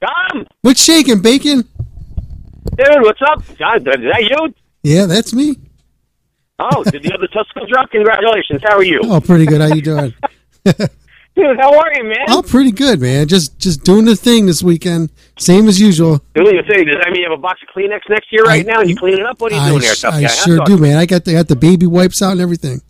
[0.00, 0.46] Tom.
[0.62, 1.68] What's shaking, Bacon?
[2.76, 3.44] Dude, what's up?
[3.58, 4.54] John, is that you?
[4.82, 5.56] Yeah, that's me.
[6.58, 7.90] Oh, did you have the other Tuscan drop?
[7.90, 8.62] Congratulations.
[8.64, 9.00] How are you?
[9.04, 9.60] Oh, pretty good.
[9.60, 10.14] How you doing?
[11.34, 12.26] Dude, how are you, man?
[12.28, 13.26] Oh, pretty good, man.
[13.26, 15.10] Just just doing the thing this weekend.
[15.38, 16.20] Same as usual.
[16.34, 16.84] Doing the thing.
[16.86, 18.90] Does that mean you have a box of Kleenex next to you right now and
[18.90, 19.40] you clean it up?
[19.40, 20.26] What are you I, doing there, tough I guy?
[20.28, 20.98] sure do, man.
[20.98, 22.82] I got the got the baby wipes out and everything.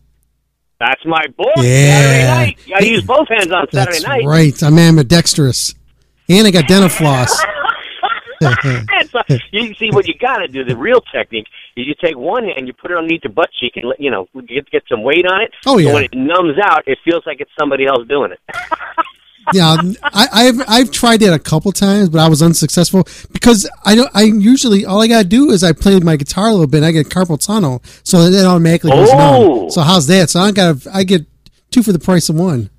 [0.80, 1.52] That's my boy.
[1.58, 1.62] Yeah.
[2.00, 2.58] Saturday night.
[2.66, 4.24] You gotta use both hands on Saturday That's night.
[4.24, 4.62] right.
[4.64, 5.74] I'm ambidextrous.
[6.28, 7.40] And I got dental floss.
[9.52, 10.64] You see what you got to do.
[10.64, 13.72] The real technique is you take one hand, you put it underneath your butt cheek,
[13.76, 15.52] and you know get get some weight on it.
[15.66, 15.92] Oh, So yeah.
[15.94, 18.40] when it numbs out, it feels like it's somebody else doing it.
[19.52, 23.94] yeah, I, I've I've tried that a couple times, but I was unsuccessful because I
[23.94, 24.10] don't.
[24.14, 26.78] I usually all I gotta do is I play my guitar a little bit.
[26.78, 29.16] and I get carpal tunnel, so that automatically goes Oh.
[29.62, 29.70] numb.
[29.70, 30.30] So how's that?
[30.30, 31.26] So I got I get
[31.70, 32.70] two for the price of one.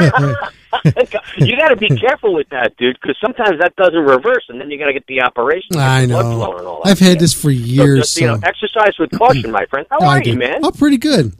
[1.38, 4.70] you got to be careful with that, dude, because sometimes that doesn't reverse, and then
[4.70, 5.76] you got to get the operation.
[5.76, 6.70] I the blood flowing and know.
[6.70, 7.18] all that I've had shit.
[7.20, 7.98] this for So years.
[8.00, 9.86] just, you know, exercise with caution, my friend.
[9.90, 10.60] How are you, man?
[10.64, 11.32] Oh, pretty good.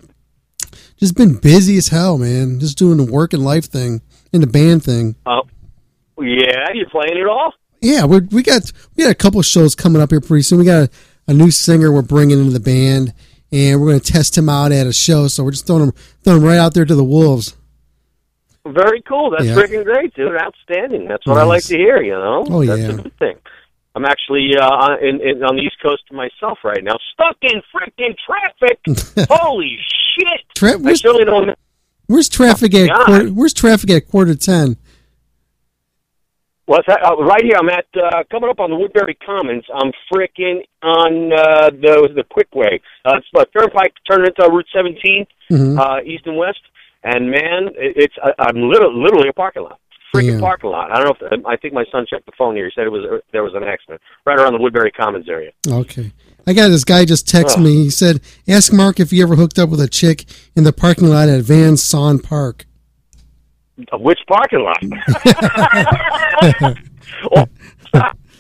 [0.97, 2.59] Just been busy as hell, man.
[2.59, 4.03] Just doing the work and life thing
[4.33, 5.15] and the band thing.
[5.27, 5.43] Oh,
[6.21, 7.55] yeah, you playing it all?
[7.81, 10.59] Yeah, we we got we got a couple shows coming up here pretty soon.
[10.59, 10.91] We got a,
[11.29, 13.15] a new singer we're bringing into the band,
[13.53, 15.29] and we're going to test him out at a show.
[15.29, 15.93] So we're just throwing him
[16.25, 17.57] throwing him right out there to the wolves.
[18.73, 19.31] Very cool.
[19.31, 19.55] That's Yeah.
[19.55, 20.37] freaking great, dude.
[20.37, 21.09] Outstanding.
[21.09, 22.01] That's what I like to hear.
[22.03, 22.89] You know, Oh, that's yeah.
[22.89, 23.37] a good thing.
[23.95, 27.61] I'm actually uh, on- in, in, on the East Coast myself right now, stuck in
[27.75, 28.79] freaking traffic.
[29.31, 29.77] Holy
[30.19, 30.41] shit!
[30.55, 31.59] Tra- I where's- surely don't.
[32.07, 32.91] Where's traffic at?
[33.05, 34.77] Quarter, where's traffic at quarter ten?
[36.69, 37.01] That?
[37.03, 39.65] Uh, right here, I'm at uh, coming up on the Woodbury Commons.
[39.75, 42.81] I'm freaking on uh, the the quick way.
[43.05, 45.79] Uh, it's uh, Turnpike turning into Route 17, Mhm.
[45.79, 46.61] uh, east and west.
[47.11, 49.81] And man, it's I, I'm literally, literally a parking lot,
[50.15, 50.41] freaking Damn.
[50.41, 50.91] parking lot.
[50.91, 52.67] I don't know if I think my son checked the phone here.
[52.67, 55.53] He said it was there was an accident right around the Woodbury Commons area.
[55.67, 56.13] Okay.
[56.47, 57.63] I got this guy just text Oh.
[57.63, 57.75] me.
[57.85, 60.25] He said, "Ask Mark if he ever hooked up with a chick
[60.57, 62.67] in the parking lot at Van Saun Park."
[63.93, 64.83] Which parking lot?
[67.35, 67.47] oh,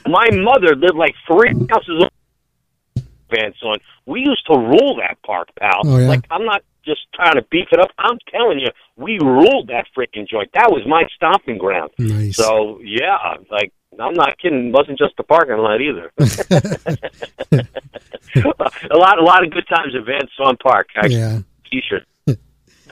[0.07, 2.05] my mother lived like three houses
[3.31, 3.77] Van Saun.
[4.07, 5.83] We used to rule that park, pal.
[5.85, 6.09] Oh, yeah?
[6.09, 7.91] Like I'm not just trying to beef it up.
[7.99, 10.51] I'm telling you, we ruled that freaking joint.
[10.55, 11.91] That was my stomping ground.
[11.99, 12.37] Nice.
[12.37, 13.17] So yeah,
[13.51, 14.69] like I'm not kidding.
[14.69, 16.13] It wasn't just the parking lot either.
[18.93, 20.89] a lot, a lot of good times at Van Saun Park.
[21.01, 21.39] I, Yeah.
[21.71, 22.05] T-shirt.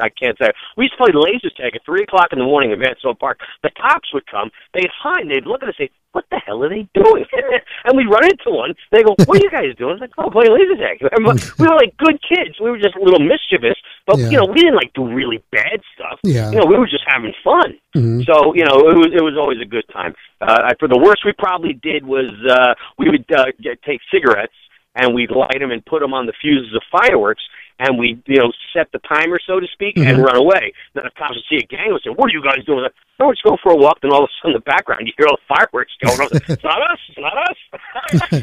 [0.01, 0.51] I can't say.
[0.77, 3.41] We used to play laser tag at three o'clock in the morning at Van Park.
[3.63, 4.51] The cops would come.
[4.75, 5.23] They'd hide.
[5.23, 7.25] and They'd look at us and say, "What the hell are they doing?"
[7.85, 8.75] and we'd run into one.
[8.93, 10.99] They go, "What are you guys doing?" Like, "Oh, playing laser tag."
[11.59, 12.61] we were like good kids.
[12.61, 13.77] We were just a little mischievous,
[14.07, 14.31] but Yeah.
[14.31, 16.21] you know, we didn't like do really bad stuff.
[16.23, 16.51] Yeah.
[16.51, 17.79] You know, we were just having fun.
[17.97, 18.25] Mhm.
[18.27, 20.15] So you know, it was it was always a good time.
[20.41, 24.53] Uh, for the worst we probably did was uh, we would uh, get, take cigarettes
[24.95, 27.43] and we'd light them and put them on the fuses of fireworks.
[27.79, 30.25] And we, you know, set the timer, so to speak, and Mhm.
[30.25, 30.73] run away.
[30.95, 32.93] Then the cops would see a gang and say, "What are you guys doing?" Like,
[33.21, 35.07] "No, we're just going for a walk." Then all of a sudden, in the background,
[35.07, 36.29] you hear all the fireworks going on.
[36.49, 36.99] it's not us.
[37.09, 38.43] It's not us.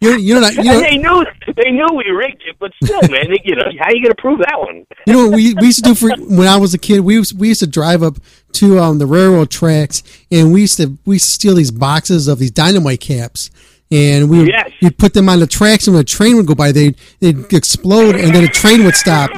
[0.00, 1.24] You you know not- you know and they knew
[1.56, 4.14] they knew we rigged it, but still, man, they, you know, how you going to
[4.14, 4.84] prove that one?
[5.06, 7.00] You know what we, we used to do for when I was a kid.
[7.00, 8.16] We used, we used to drive up
[8.52, 12.28] to um, the railroad tracks, and we used to we used to steal these boxes
[12.28, 13.50] of these dynamite caps,
[13.90, 14.70] and we would Yes.
[14.80, 17.52] you'd put them on the tracks, and when a train would go by, they'd they'd
[17.52, 19.30] explode, and then a train would stop.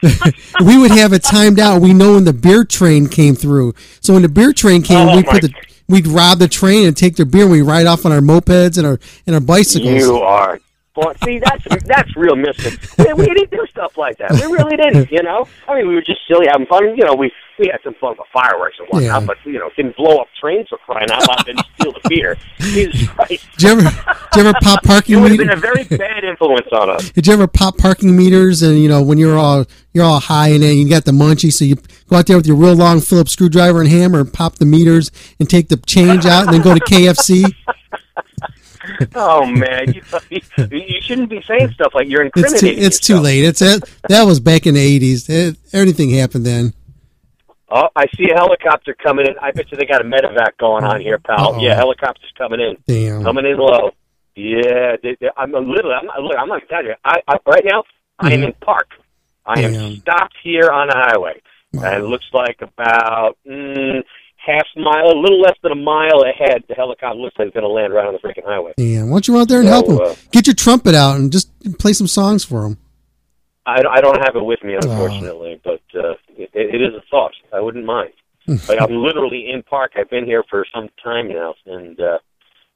[0.64, 1.80] we would have it timed out.
[1.80, 3.74] We know when the beer train came through.
[4.00, 5.52] So when the beer train came, Oh, we put the
[5.88, 7.42] we'd rob the train and take their beer.
[7.42, 10.00] and We ride off on our mopeds and our and our bicycles.
[10.02, 10.60] You are.
[10.98, 12.76] Well, see, that's that's real mystic.
[12.98, 14.32] We, we didn't do stuff like that.
[14.32, 15.12] We really didn't.
[15.12, 16.96] You know, I mean, we were just silly, having fun.
[16.96, 19.26] You know, we we had some fun with fireworks and whatnot, Yeah.
[19.26, 22.36] but you know, didn't blow up trains for crying out loud and steal the beer.
[22.58, 23.46] Jesus Christ!
[23.58, 26.66] Did you ever did you ever pop parking would have been a very bad influence
[26.72, 27.10] on us.
[27.10, 30.48] Did you ever pop parking meters and you know when you're all you're all high
[30.48, 31.76] and you got the munchies, so you
[32.08, 35.12] go out there with your real long Phillips screwdriver and hammer and pop the meters
[35.38, 37.44] and take the change out and then go to KFC?
[39.14, 40.40] Oh man, you, you
[41.08, 42.84] shouldn't be saying stuff like you're It's too incriminating.
[42.84, 43.44] it's too late.
[43.44, 45.28] It's it, that was back in the eighties.
[45.72, 46.72] Everything happened then.
[47.70, 49.34] Oh, I see a helicopter coming in.
[49.42, 51.54] I bet you they got a medevac going on here, pal.
[51.54, 51.60] Uh-oh.
[51.60, 52.76] Yeah, helicopter's coming in.
[52.86, 53.22] Damn.
[53.22, 53.90] Coming in low.
[54.36, 55.92] Yeah, they, they, I'm a little.
[55.92, 56.94] I'm, look, I'm not telling you.
[57.04, 57.82] I, I right now
[58.20, 58.44] I am Mhm.
[58.46, 58.88] in park.
[59.44, 61.40] I am stopped here on the highway,
[61.72, 64.02] and it looks like about mm,
[64.50, 66.64] half mile, a little less than a mile ahead.
[66.68, 68.72] The helicopter looks like it's going to land right on the freaking highway.
[68.76, 69.98] Yeah, Why don't you go out there and So, help him?
[70.00, 72.78] uh, Get your trumpet out and just play some songs for him.
[73.66, 77.32] I, I don't have it with me, unfortunately, but uh, it, it is a thought.
[77.52, 78.10] I wouldn't mind.
[78.68, 79.92] like I'm literally in park.
[79.96, 82.18] I've been here for some time now, and uh,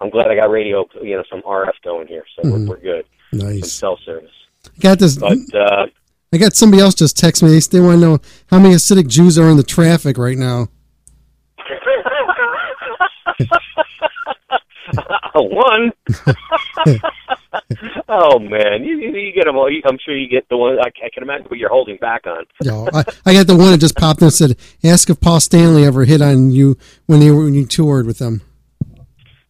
[0.03, 2.67] I'm glad I got radio, you know, some RF going here, so Mhm.
[2.69, 3.05] we're, we're good.
[3.33, 3.73] Nice.
[3.73, 4.31] Cell service,
[4.81, 5.17] Got this.
[5.17, 5.87] but uh,
[6.35, 7.49] I got somebody else just text me.
[7.49, 8.19] They, they want to know
[8.49, 10.69] how many Hasidic Jews are in the traffic right now.
[15.35, 15.93] one.
[18.09, 19.69] oh man, you, you, you get them all.
[19.85, 20.79] I'm sure you get the one.
[20.79, 22.45] I, I can imagine what you're holding back on.
[22.63, 25.41] Yo, I, I got the one that just popped in and said, "Ask if Paul
[25.41, 26.77] Stanley ever hit on you
[27.07, 28.43] when were when you toured with them."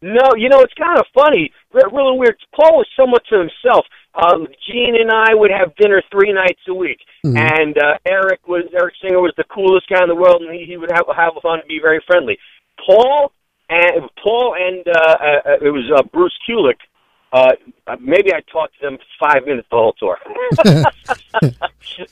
[0.04, 2.36] No, you know it's kind of funny, re- really weird.
[2.56, 3.86] Paul was somewhat to himself.
[4.14, 7.38] Um, Gene and I would have dinner three nights a week, Mhm.
[7.38, 10.66] and uh, Eric was Eric Singer was the coolest guy in the world, and he,
[10.66, 12.36] he would have have fun and be very friendly.
[12.84, 13.32] Paul
[13.72, 16.80] and Paul and uh, uh, it was uh, Bruce Kulick.
[17.32, 17.52] Uh,
[18.00, 20.18] maybe I talked to them five minutes the whole tour.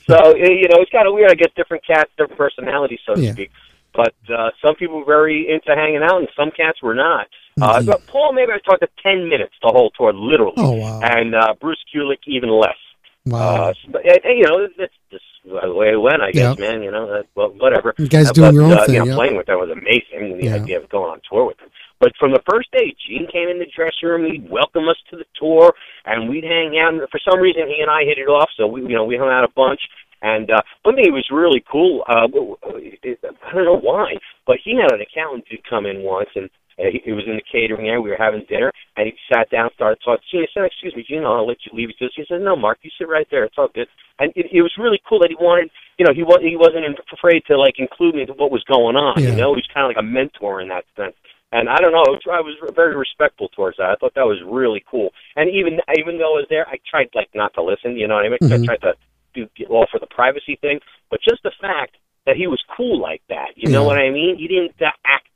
[0.07, 1.31] so eh, you know, it's kind of weird.
[1.31, 3.33] I guess different cats, different personalities, so to Yeah.
[3.33, 3.51] speak.
[3.93, 7.27] But uh, some people were very into hanging out, and some cats were not.
[7.61, 10.53] Uh, but Paul, maybe I talked to ten minutes the whole tour, literally.
[10.57, 11.01] Oh, wow.
[11.03, 12.77] And uh, Bruce Kulick even less.
[13.25, 13.69] Wow.
[13.69, 16.65] Uh, but, you know, that's just the way it went, I guess, Yeah.
[16.71, 16.83] man.
[16.83, 17.93] You know, that, well, whatever.
[17.97, 19.15] You guys Uh, doing but, your own uh, thing, You know, yeah.
[19.15, 20.37] playing with them was amazing.
[20.37, 20.55] The Yeah.
[20.55, 21.69] idea of going on tour with them.
[21.99, 24.25] But from the first day, Gene came in the dressing room.
[24.25, 25.73] He'd welcome us to the tour,
[26.05, 26.93] and we'd hang out.
[26.93, 28.49] And for some reason, he and I hit it off.
[28.57, 29.81] So we, you know, we hung out a bunch.
[30.23, 32.03] And uh, one thing that was really cool.
[32.07, 36.49] Uh, I don't know why, but he had an accountant come in once, and
[36.89, 38.01] he, he was in the catering area.
[38.01, 40.23] We were having dinner, and he sat down, started talking.
[40.31, 42.79] Gene, I said, "Excuse me, Gene, I'll let you leave." He He said, "No, Mark,
[42.81, 43.43] you sit right there.
[43.43, 43.87] It's all good."
[44.19, 46.85] And it, it was really cool that he wanted, you know, he was he wasn't
[47.11, 49.21] afraid to like include me into what was going on.
[49.21, 49.29] Yeah.
[49.29, 51.15] You know, he was kind of like a mentor in that sense.
[51.51, 53.89] And I don't know, it was, I was very respectful towards that.
[53.89, 55.11] I thought that was really cool.
[55.35, 57.97] And even even though I was there, I tried like not to listen.
[57.97, 58.39] You know what I mean?
[58.41, 58.63] Mhm.
[58.63, 58.93] I tried to
[59.33, 60.79] do all for the privacy thing.
[61.09, 64.37] But just the fact that he was cool like that, you know what I mean?
[64.37, 65.27] He didn't uh, act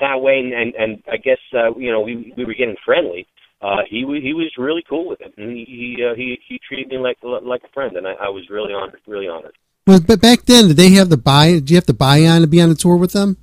[0.00, 3.26] that way, and and, I guess uh, you know we we were getting friendly.
[3.60, 6.88] Uh, he he was really cool with it, and he he uh, he, he treated
[6.88, 9.54] me like like a friend, and I, I was really honored, really honored.
[9.86, 11.52] Well, but back then, did they have the buy?
[11.54, 13.36] Did you have to buy on to be on the tour with them?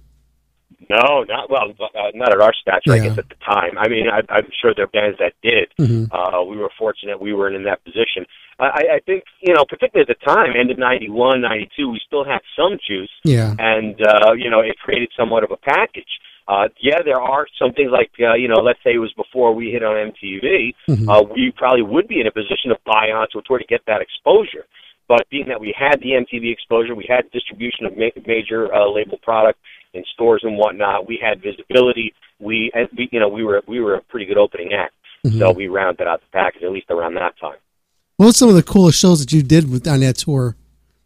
[0.89, 3.78] No, not well, uh, not at our stature, I guess at the time.
[3.78, 5.68] I mean, I, I'm sure there are bands that did.
[5.80, 6.10] Mhm.
[6.12, 8.26] Uh, we were fortunate we weren't in that position.
[8.60, 12.02] I, I- I think you know, particularly at the time, end of '91, '92, we
[12.06, 13.54] still had some juice, Yeah.
[13.60, 16.10] and uh, you know, it created somewhat of a package.
[16.50, 19.54] Uh, yeah, there are some things like uh, you know, let's say it was before
[19.54, 21.08] we hit on MTV, Mhm.
[21.08, 23.82] uh, we probably would be in a position to buy onto a tour to get
[23.86, 24.66] that exposure.
[25.08, 28.89] But being that we had the MTV exposure, we had distribution of ma- major uh,
[28.89, 29.60] label product
[29.93, 31.08] in stores and whatnot.
[31.08, 32.14] We had visibility.
[32.39, 34.93] We, and we, you know, we were we were a pretty good opening act.
[35.28, 35.38] Mhm.
[35.38, 37.58] So we rounded out the package at least around that time.
[38.18, 40.56] What were some of the coolest shows that you did with, on that tour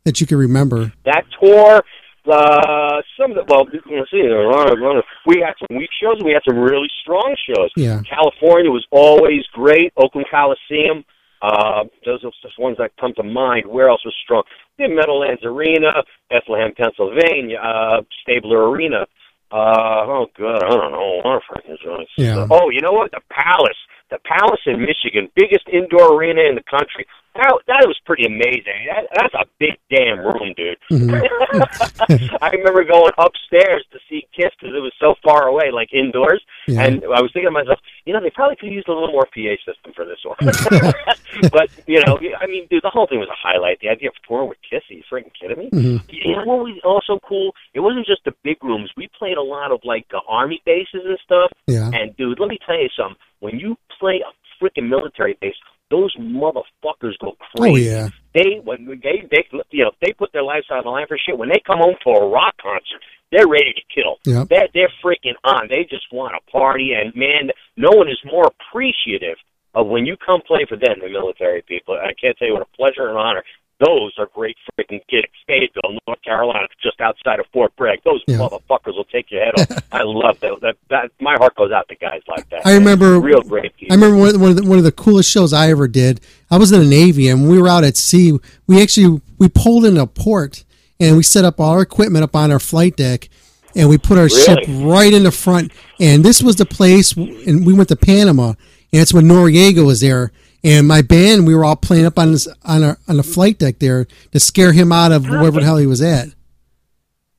[0.05, 0.93] that you can remember?
[1.05, 1.83] That tour,
[2.27, 5.77] uh, some of the well, let's see, a lot of- lot of- we had some
[5.77, 6.17] weak shows.
[6.23, 7.69] We had some really strong shows.
[7.75, 8.01] Yeah.
[8.09, 9.91] California was always great.
[9.97, 11.03] Oakland Coliseum.
[11.41, 13.65] Uh, those are just ones that come to mind.
[13.67, 14.43] Where else was strong?
[14.77, 19.05] The Meadowlands Arena, Bethlehem, Pennsylvania, uh, Stabler Arena.
[19.51, 21.21] Uh, oh god, I don't know.
[21.23, 22.05] A lot of freaking.
[22.17, 22.47] Yeah.
[22.49, 23.11] Oh, you know what?
[23.11, 23.77] The Palace,
[24.13, 27.07] the Palace in Michigan, biggest indoor arena in the country.
[27.33, 28.85] That that was pretty amazing.
[28.85, 30.77] That, that's a big damn room, dude.
[32.45, 36.45] I remember going upstairs to see Kiss because it was so far away, like indoors.
[36.67, 36.85] Yeah.
[36.85, 39.25] And I was thinking to myself, you know, they probably could use a little more
[39.25, 40.37] PA system for this one.
[41.51, 43.79] but you know, I mean, dude, the whole thing was a highlight.
[43.81, 45.69] The idea of touring with Kiss, are you freaking kidding me?
[45.73, 46.05] Mhm.
[46.13, 47.55] You know what was also cool?
[47.73, 48.91] It wasn't just the big rooms.
[48.95, 51.49] We played a lot of like uh, army bases and stuff.
[51.65, 51.89] Yeah.
[51.91, 53.17] And dude, let me tell you something.
[53.43, 54.31] When you play a
[54.63, 55.55] freaking military base,
[55.91, 57.89] those motherfuckers go Oh crazy.
[57.89, 58.07] yeah.
[58.33, 61.37] They when they they you know they put their lives on the line for shit.
[61.37, 64.15] When they come home for a rock concert, they're ready to kill.
[64.23, 64.47] Yep.
[64.47, 65.67] They're they're freaking on.
[65.69, 69.37] They just want to party, and man, no one is more appreciative
[69.75, 71.95] of when you come play for them, the military people.
[71.95, 73.43] I can't tell you what a pleasure and honor.
[73.79, 75.27] Those are great freaking gigs.
[75.47, 77.99] Fayetteville, North Carolina, just outside of Fort Bragg.
[78.05, 78.37] Those Yeah.
[78.37, 79.83] motherfuckers will take your head off.
[79.91, 80.59] I love that.
[80.61, 81.11] That, that.
[81.19, 82.65] My heart goes out to guys like that.
[82.65, 83.93] I remember real great people.
[83.93, 86.21] I remember one, one of the, one of the coolest shows I ever did.
[86.49, 88.37] I was in the Navy and we were out at sea.
[88.67, 90.63] We actually we pulled in a port
[90.99, 93.27] and we set up all our equipment up on our flight deck
[93.75, 95.71] and we put our ship right in the front.
[95.99, 99.99] And this was the place, and we went to Panama, and it's when Noriega was
[100.01, 100.31] there.
[100.63, 103.59] And my band, we were all playing up on this, on our on the flight
[103.59, 106.29] deck there to scare him out of wherever the hell he was at.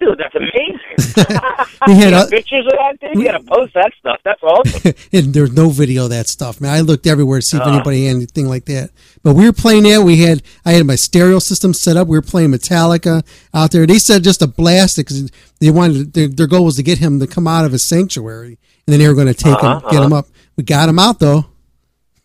[0.01, 0.80] Dude, that's amazing.
[1.86, 3.14] He had a- pictures of that, dude.
[3.16, 4.18] You got to post that stuff.
[4.24, 4.92] That's awesome.
[5.12, 6.72] and there's no video of that stuff, man.
[6.72, 7.74] I looked everywhere to see if Ah.
[7.74, 8.90] anybody had anything like that.
[9.22, 10.02] But we were playing that.
[10.02, 12.09] We had I had my stereo system set up.
[12.09, 13.22] We were playing Metallica
[13.52, 13.86] out there.
[13.86, 15.30] They said just to blast it because
[15.60, 18.59] they wanted their, their goal was to get him to come out of his sanctuary,
[18.86, 20.20] and then they were going to take Uh-huh, him, get him uh-huh.
[20.20, 20.26] up.
[20.56, 21.46] We got him out though.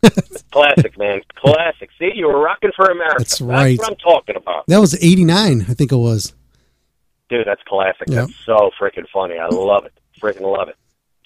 [0.51, 1.21] Classic, man.
[1.35, 1.89] Classic.
[1.99, 3.15] See, you were rocking for America.
[3.19, 3.77] That's right.
[3.77, 4.65] That's what I'm talking about.
[4.67, 6.33] That was '89, I think it was.
[7.29, 8.07] Dude, that's classic.
[8.07, 8.21] Yeah.
[8.21, 9.37] That's so freaking funny.
[9.37, 9.93] I love it.
[10.19, 10.75] Freaking love it.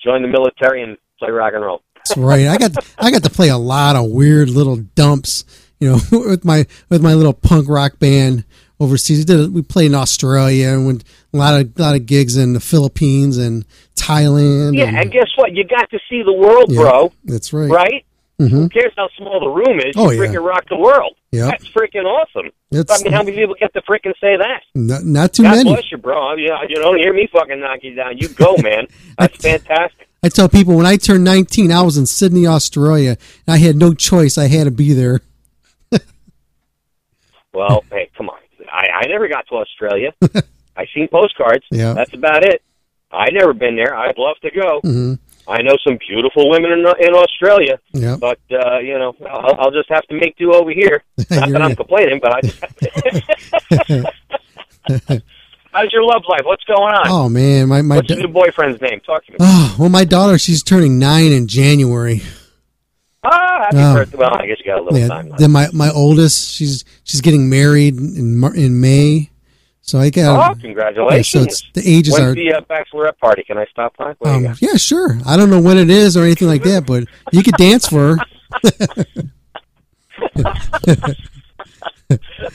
[0.03, 1.81] Join the military and play rock and roll.
[1.95, 2.47] That's right.
[2.47, 5.45] I got I got to play a lot of weird little dumps,
[5.79, 8.43] you know, with my with my little punk rock band
[8.81, 9.19] overseas.
[9.19, 12.35] We, did we played in Australia and went a lot of a lot of gigs
[12.35, 14.75] in the Philippines and Thailand.
[14.77, 15.53] Yeah, and- and guess what?
[15.53, 17.13] You got to see the world, Yeah, bro.
[17.23, 17.69] That's right.
[17.69, 18.05] Right?
[18.39, 18.49] Mhm.
[18.49, 19.93] Who cares how small the room is?
[19.95, 20.27] Oh, you yeah.
[20.29, 21.15] freaking rock the world.
[21.31, 22.47] That's freaking awesome.
[22.71, 24.61] It's- I mean, how many people get to freaking say that?
[24.75, 25.71] Not, not too God many.
[25.71, 26.33] bless you, bro.
[26.35, 28.17] You, you don't hear me fucking knock you down.
[28.17, 28.87] You go, man.
[29.19, 30.07] That's fantastic.
[30.23, 33.75] I tell people when I turned 19, I was in Sydney, Australia, and I had
[33.75, 34.37] no choice.
[34.37, 35.21] I had to be there.
[37.53, 38.39] Well, hey, come on.
[38.71, 40.11] I, I never got to Australia.
[40.75, 41.63] I seen postcards.
[41.69, 41.93] Yeah.
[41.93, 42.63] That's about it.
[43.11, 43.95] I never been there.
[43.95, 44.81] I'd love to go.
[44.83, 45.19] Mhm.
[45.47, 47.79] I know some beautiful women in in Australia.
[47.93, 48.15] Yeah.
[48.19, 51.03] But uh, you know, I'll, I'll just have to make do over here.
[51.29, 52.59] Not that I'm complaining, but I just.
[55.71, 56.41] How's your love life?
[56.45, 57.07] What's going on?
[57.07, 58.99] Oh man, my my What's your new boyfriend's name?
[59.01, 59.37] Talk to me.
[59.41, 62.21] oh, well, my daughter she's turning nine in January.
[63.23, 63.93] Ah, happy Oh.
[63.95, 64.17] birthday.
[64.17, 65.07] Well, I guess you got a little Yeah.
[65.07, 65.39] time left.
[65.39, 69.31] Then my my oldest she's she's getting married in in May,
[69.85, 71.33] so I Oh, got congratulations.
[71.33, 72.35] Yeah, so it's, the ages When's are.
[72.35, 73.43] the uh, bachelorette party?
[73.43, 74.13] Can I stop by?
[74.17, 75.17] What do you Um, yeah, sure.
[75.25, 78.17] I don't know when it is or anything like that, but you could dance for
[78.17, 78.25] her.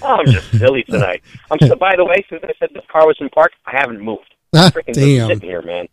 [0.03, 1.23] Oh, I'm just silly tonight.
[1.51, 1.75] I'm so.
[1.75, 4.35] By the way, since I said the car was in park, I haven't moved.
[4.57, 5.29] Ah, freaking damn.
[5.29, 5.87] sitting here, man.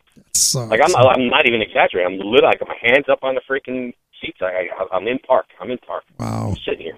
[0.69, 2.19] Like I'm, I'm not even exaggerating.
[2.21, 4.37] I'm literally, I got my hands up on the freaking seats.
[4.41, 5.45] I, I, I'm in park.
[5.59, 6.03] I'm in park.
[6.19, 6.49] Wow.
[6.51, 6.97] I'm sitting here.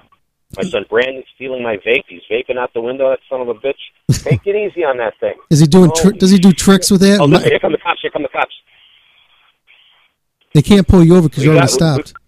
[0.55, 2.03] My son Brandon's stealing my vape.
[2.07, 3.09] He's vaping out the window.
[3.09, 3.75] That son of a bitch.
[4.23, 5.33] Take it easy on that thing.
[5.49, 5.91] Is he doing?
[5.93, 7.19] Tr- does he do tricks with that?
[7.19, 7.99] Oh, listen, here come the cops.
[8.01, 8.53] Here come the cops.
[10.53, 12.13] they can't pull you over because We you already got- stopped.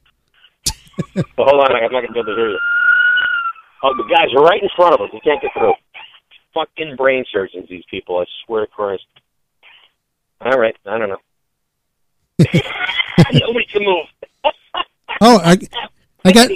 [1.16, 2.60] But hold on, I'm not gonna be able to hear you.
[3.84, 5.10] Oh, the guys are right in front of us.
[5.14, 5.74] We can't get through.
[6.54, 8.18] Fucking brain surgeons, these people.
[8.20, 9.06] I swear to Christ.
[10.42, 11.18] All right, I don't know.
[13.34, 14.06] Nobody can move.
[15.22, 15.58] Oh, I,
[16.26, 16.52] I got.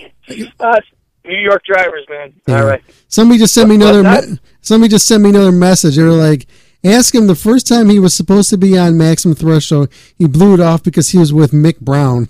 [0.60, 0.82] Uh,
[1.26, 2.34] New York drivers, man.
[2.48, 2.82] All right.
[3.08, 4.04] Somebody just sent me another.
[4.04, 5.96] Me- somebody just sent me another message.
[5.96, 6.48] They're like,
[6.84, 10.54] ask him the first time he was supposed to be on Maximum Threshold, he blew
[10.54, 12.28] it off because he was with Mick Brown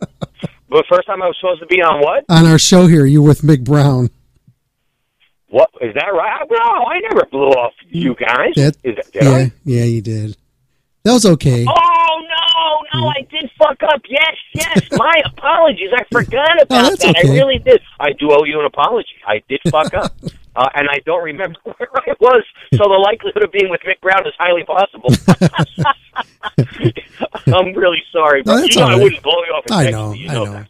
[0.74, 2.24] But first time I was supposed to be on what?
[2.28, 3.06] on our show here.
[3.06, 4.10] You were with Mick Brown.
[5.48, 6.44] What is that right?
[6.50, 8.54] No, I never blew off you guys.
[8.56, 10.36] That, is that, did yeah, yeah, you did.
[11.04, 11.64] That was okay.
[11.68, 11.93] Oh
[12.94, 14.02] no, no, I did fuck up.
[14.08, 14.82] Yes, yes.
[14.92, 15.90] My apologies.
[15.94, 17.16] I forgot about Oh, that.
[17.24, 17.80] I really did.
[18.00, 19.08] I do owe you an apology.
[19.26, 20.12] I did fuck up,
[20.56, 22.44] uh, and I don't remember where I was.
[22.74, 25.10] So the likelihood of being with Mick Brown is highly possible.
[27.46, 29.64] I'm really sorry, but that's you know all I wouldn't blow you off.
[29.70, 30.52] I know, You I know, know.
[30.52, 30.68] that.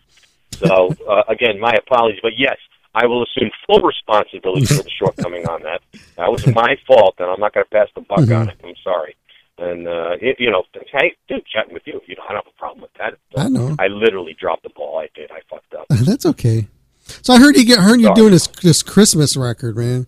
[0.52, 2.56] So uh, again, my apologies, but yes.
[2.96, 5.80] I will assume full responsibility for the shortcoming on that.
[6.16, 8.32] That was my fault, and I'm not going to pass the buck Mm-hmm.
[8.32, 8.56] on it.
[8.62, 9.16] I'm sorry.
[9.56, 12.52] And uh, it, you know, hey, dude, chatting with you, you know, I don't have
[12.54, 13.16] a problem with that.
[13.36, 13.76] I know.
[13.78, 14.98] I literally dropped the ball.
[14.98, 15.30] I did.
[15.30, 15.86] I fucked up.
[16.04, 16.66] That's okay.
[17.04, 18.16] So I heard you get heard you Sorry.
[18.16, 20.06] doing this this Christmas record, man.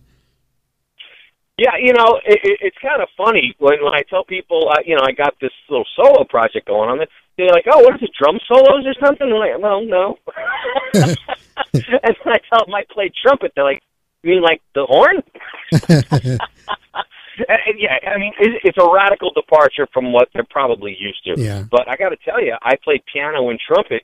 [1.57, 4.81] Yeah, you know, it, it, it's kind of funny when when I tell people, uh,
[4.85, 6.99] you know, I got this little solo project going on.
[7.37, 10.17] They're like, "Oh, what is it, drum solos or something?" I'm like, "Well, no."
[10.93, 11.17] and
[12.23, 13.81] when I tell them I play trumpet, they're like,
[14.23, 15.23] "You mean like the horn?"
[17.37, 21.41] And yeah, I mean, it, it's a radical departure from what they're probably used to.
[21.41, 21.63] Yeah.
[21.69, 24.03] But I got to tell you, I played piano and trumpet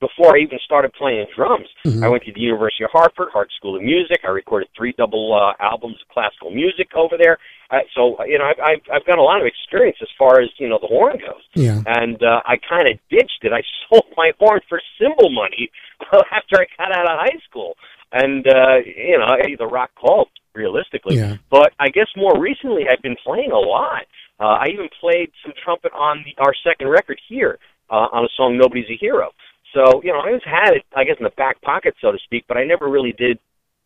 [0.00, 1.68] before I even started playing drums.
[1.84, 2.04] Mhm.
[2.04, 4.20] I went to the University of Hartford, Hart School of Music.
[4.24, 7.38] I recorded three double uh, albums of classical music over there.
[7.70, 10.48] Uh, so you know, I've, I've I've got a lot of experience as far as
[10.58, 11.42] you know the horn goes.
[11.54, 11.82] Yeah.
[11.86, 13.52] And uh, I kind of ditched it.
[13.52, 15.70] I sold my horn for cymbal money
[16.32, 17.74] after I got out of high school.
[18.12, 21.16] And uh, you know, the rock called realistically.
[21.16, 21.36] Yeah.
[21.50, 24.04] But I guess more recently I've been playing a lot.
[24.40, 27.58] Uh, I even played some trumpet on the, our second record here
[27.90, 29.30] uh, on a song "Nobody's a Hero."
[29.74, 32.18] So you know, I always had it, I guess, in the back pocket, so to
[32.24, 32.44] speak.
[32.48, 33.38] But I never really did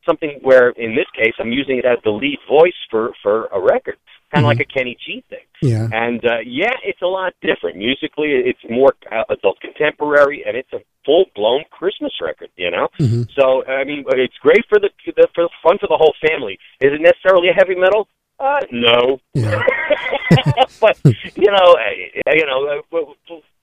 [0.07, 3.61] something where, in this case, I'm using it as the lead voice for for a
[3.61, 3.97] record,
[4.33, 5.47] kind of like a Kenny G thing.
[5.61, 5.89] Yeah.
[5.93, 8.31] And uh, yeah, it's a lot different musically.
[8.33, 12.49] It's more uh, adult contemporary, and it's a full blown Christmas record.
[12.57, 13.29] You know, Mhm.
[13.35, 16.59] so I mean, it's great for the, the for fun for the whole family.
[16.81, 18.09] Is it necessarily a heavy metal?
[18.41, 19.21] Uh, no.
[19.35, 19.63] Yeah.
[20.81, 21.77] but you know,
[22.35, 22.83] you know,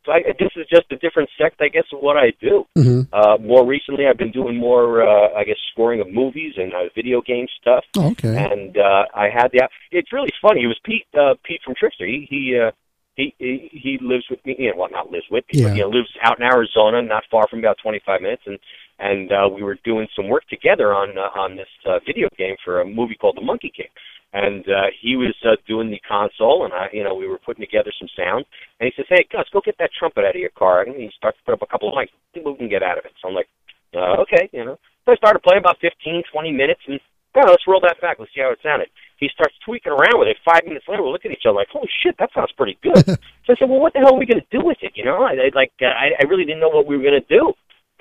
[0.09, 2.65] I, this is just a different sect, I guess, of what I do.
[2.77, 3.07] Mhm.
[3.11, 6.89] Uh, more recently, I've been doing more, uh, I guess, scoring of movies and uh,
[6.95, 7.83] video game stuff.
[7.97, 8.35] Oh, okay.
[8.35, 9.67] And uh, I had the.
[9.91, 10.63] It's really funny.
[10.63, 12.05] It was Pete, uh, Pete from Trixter.
[12.05, 12.59] He he.
[12.59, 12.71] Uh,
[13.19, 14.55] he, he he lives with me.
[14.57, 15.67] You know, well, not lives with me, Yeah.
[15.67, 18.59] but you know, lives out in Arizona, not far from about 25 minutes, and
[18.99, 22.55] and uh, we were doing some work together on uh, on this uh, video game
[22.63, 23.91] for a movie called The Monkey King.
[24.31, 27.65] And uh, he was uh, doing the console, and I, you know, we were putting
[27.65, 28.45] together some sound.
[28.79, 31.09] And he says, "Hey, Gus, go get that trumpet out of your car." And he
[31.17, 33.13] starts to put up a couple of what we can get out of it.
[33.21, 33.49] So I'm like,
[33.95, 34.77] uh, "Okay," you know.
[35.05, 36.99] So I started playing about 15, 20 minutes, and
[37.37, 38.17] oh, let's roll that back.
[38.19, 38.89] Let's see how it sounded.
[39.19, 40.37] He starts tweaking around with it.
[40.45, 43.05] Five minutes later, we look at each other like, "Holy shit, that sounds pretty good."
[43.45, 45.05] so I said, "Well, what the hell are we going to do with it?" You
[45.05, 47.27] know, I, I like, uh, I, I really didn't know what we were going to
[47.27, 47.53] do.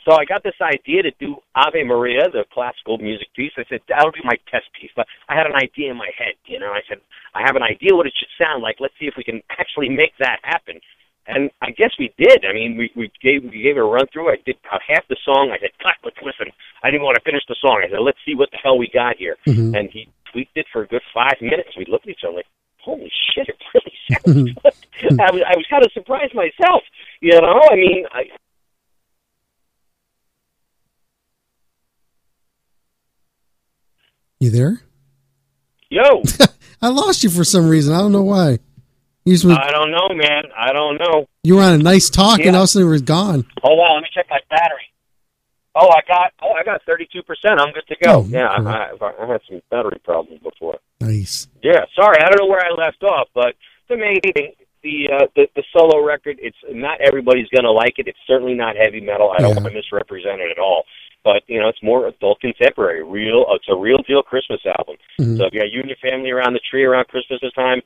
[0.04, 3.52] So I got this idea to do Ave Maria, the classical music piece.
[3.58, 4.90] I said that'll be my test piece.
[4.96, 6.72] But I had an idea in my head, you know.
[6.72, 6.98] I said
[7.34, 8.76] I have an idea what it should sound like.
[8.80, 10.80] Let's see if we can actually make that happen.
[11.28, 12.46] And I guess we did.
[12.48, 14.30] I mean, we we gave we gave it a run through.
[14.32, 15.52] I did about half the song.
[15.52, 16.50] I said, "Cut, let's listen."
[16.82, 17.82] I didn't want to finish the song.
[17.84, 19.78] I said, "Let's see what the hell we got here." Mhm.
[19.78, 21.70] And he tweaked it for a good five minutes.
[21.76, 22.46] We looked at each other like,
[22.80, 24.54] "Holy shit, it really sounds
[25.00, 26.82] good." I was I was kind of surprised myself.
[27.20, 28.24] You know, I mean, I,
[34.40, 34.80] You there?
[35.90, 36.22] yo.
[36.82, 37.92] I lost you for some reason.
[37.94, 38.58] I don't know why.
[39.26, 40.44] Just, I don't know, man.
[40.56, 41.26] I don't know.
[41.42, 42.52] you were on a nice talk, and Yeah.
[42.52, 43.44] all of a sudden it was gone.
[43.62, 44.84] Hold on, let me check my battery.
[45.80, 47.60] Oh, I got oh, I got thirty two percent.
[47.60, 48.12] I'm good to go.
[48.20, 48.48] Oh, yeah.
[48.48, 50.78] I, I, I had some battery problems before.
[51.00, 51.46] Nice.
[51.62, 53.54] Yeah, sorry, I don't know where I left off, but
[53.88, 54.52] the main thing,
[54.82, 58.08] the uh, the, the solo record, it's not everybody's gonna like it.
[58.08, 59.30] It's certainly not heavy metal.
[59.30, 59.62] I don't Yeah.
[59.62, 60.84] want to misrepresent it at all.
[61.24, 63.02] But you know, it's more adult contemporary.
[63.04, 64.96] Real, it's a real deal Christmas album.
[65.20, 65.36] Mhm.
[65.36, 67.82] So if you got you and your family around the tree around Christmas time,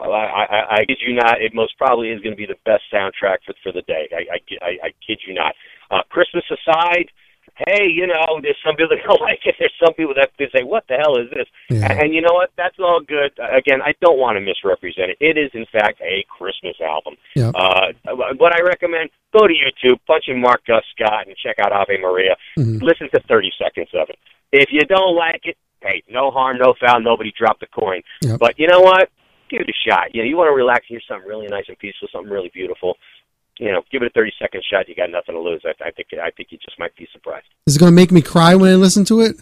[0.00, 2.56] well, I, I, I kid you not, it most probably is going to be the
[2.64, 4.08] best soundtrack for for the day.
[4.12, 5.54] I, I, I, I kid you not.
[5.90, 7.10] Uh, Christmas aside,
[7.56, 9.56] hey, you know, there's some people that don't like it.
[9.58, 11.92] There's some people that say, "What the hell is this?" Yeah.
[11.92, 12.50] And you know what?
[12.56, 13.32] That's all good.
[13.38, 15.18] Again, I don't want to misrepresent it.
[15.20, 17.14] It is, in fact, a Christmas album.
[17.36, 17.54] Yep.
[17.54, 17.92] Uh,
[18.36, 21.98] what I recommend: go to YouTube, punch in Mark Gus Scott, and check out Ave
[21.98, 22.36] Maria.
[22.58, 22.82] Mhm.
[22.82, 24.18] Listen to 30 seconds of it.
[24.52, 27.00] If you don't like it, hey, no harm, no foul.
[27.00, 28.02] Nobody dropped the coin.
[28.22, 28.38] Yep.
[28.38, 29.08] But you know what?
[29.48, 30.14] Give it a shot.
[30.14, 32.50] You know, you want to relax, and hear something really nice and peaceful, something really
[32.54, 32.96] beautiful.
[33.60, 34.88] You know, give it a 30 second shot.
[34.88, 35.62] You got nothing to lose.
[35.64, 37.46] I, I think I think you just might be surprised.
[37.66, 39.36] Is it going to make me cry when I listen to it?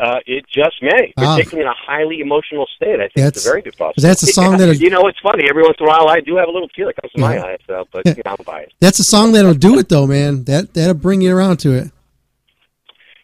[0.00, 1.34] Uh, it just may, Ah.
[1.36, 2.94] particularly in a highly emotional state.
[3.00, 4.02] I think That's- it's a very good possibility.
[4.08, 5.44] that's a song that- you know, it's funny.
[5.50, 7.34] Every once in a while, I do have a little tear that comes to my
[7.34, 7.44] Yeah.
[7.44, 7.58] eyes.
[7.66, 8.72] So, but you know, I'm biased.
[8.80, 10.44] That's a song that'll do it, though, man.
[10.44, 11.88] That that'll bring you around to it.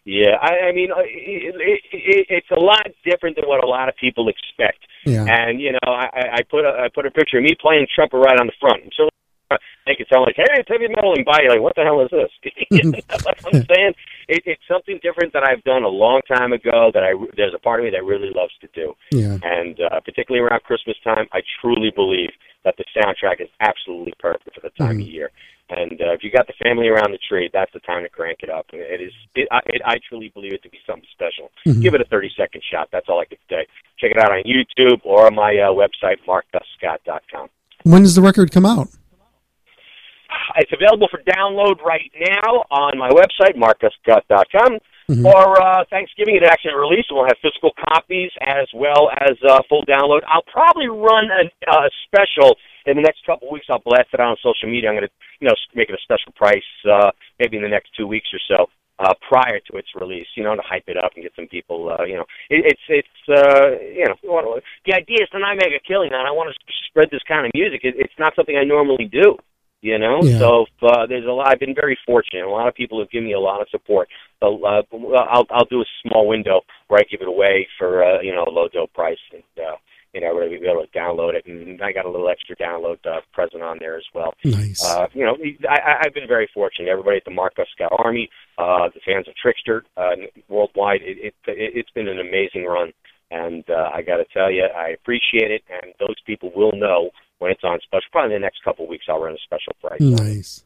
[0.05, 3.67] Yeah, I, I mean, uh, it, it, it, it's a lot different than what a
[3.67, 4.79] lot of people expect.
[5.05, 5.25] Yeah.
[5.27, 7.87] And you know, I, I I put a I put a picture of me playing
[7.93, 8.83] trumpet right on the front.
[8.95, 9.09] So
[9.85, 12.11] make it sound like, hey, it's heavy metal, and you like, what the hell is
[12.11, 12.31] this?
[12.71, 13.93] you know what I'm saying?
[14.27, 16.91] It, it's something different that I've done a long time ago.
[16.93, 18.93] That I there's a part of me that really loves to do.
[19.11, 19.37] Yeah.
[19.43, 22.31] And uh, particularly around Christmas time, I truly believe
[22.65, 25.31] that the soundtrack is absolutely perfect for the time of year.
[25.69, 28.39] And uh, if you got the family around the tree, that's the time to crank
[28.41, 28.67] it up.
[28.71, 29.11] It is.
[29.35, 31.51] It, I, it, I truly believe it to be something special.
[31.65, 31.81] Mhm.
[31.81, 32.87] Give it a 30 second shot.
[32.91, 33.67] That's all I can say.
[33.99, 37.49] Check it out on YouTube or on my uh, website, markguscott.com.
[37.83, 38.87] When does the record come out?
[40.57, 44.79] It's available for download right now on my website, markguscott.com.
[45.07, 45.23] Mhm.
[45.23, 47.07] For uh, Thanksgiving, it actually released.
[47.11, 50.21] We'll have physical copies as well as uh, full download.
[50.27, 53.67] I'll probably run a uh, special in the next couple of weeks.
[53.69, 54.89] I'll blast it out on social media.
[54.89, 57.95] I'm going to, you know, make it a special price uh, maybe in the next
[57.95, 58.67] two weeks or so.
[58.99, 61.93] Uh, prior to its release, you know, to hype it up and get some people,
[61.93, 64.17] uh, you know, it, it's it's uh, you know,
[64.87, 66.25] the idea is to not make a killing on.
[66.25, 66.57] I want to
[66.89, 67.81] spread this kind of music.
[67.83, 69.37] It, it's not something I normally do
[69.81, 70.19] you know.
[70.23, 70.39] Yeah.
[70.39, 71.47] So uh, there's a lot.
[71.47, 72.45] I've been very fortunate.
[72.45, 74.09] A lot of people have given me a lot of support.
[74.39, 74.81] So, uh,
[75.29, 78.43] I'll I'll do a small window where I give it away for uh, you know
[78.47, 79.75] a low dough price, and uh,
[80.13, 82.55] you know where we be able to download it, and I got a little extra
[82.55, 84.33] download uh, present on there as well.
[84.43, 84.83] Nice.
[84.83, 85.37] Uh, you know,
[85.69, 86.89] I, I've been very fortunate.
[86.89, 90.15] Everybody at the Mark Gus Scott Army, uh, the fans of Trixter uh,
[90.49, 92.91] worldwide, it, it, it, it's been an amazing run.
[93.29, 97.11] And uh, I got to tell you, I appreciate it, and those people will know
[97.39, 98.07] when it's on special.
[98.11, 100.01] Probably in the next couple of weeks, I'll run a special price.
[100.01, 100.63] Nice.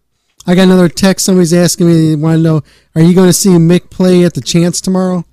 [0.47, 1.25] I got another text.
[1.25, 2.61] Somebody's asking me, they want to know,
[2.95, 5.23] are you going to see Mick play at the Chance tomorrow?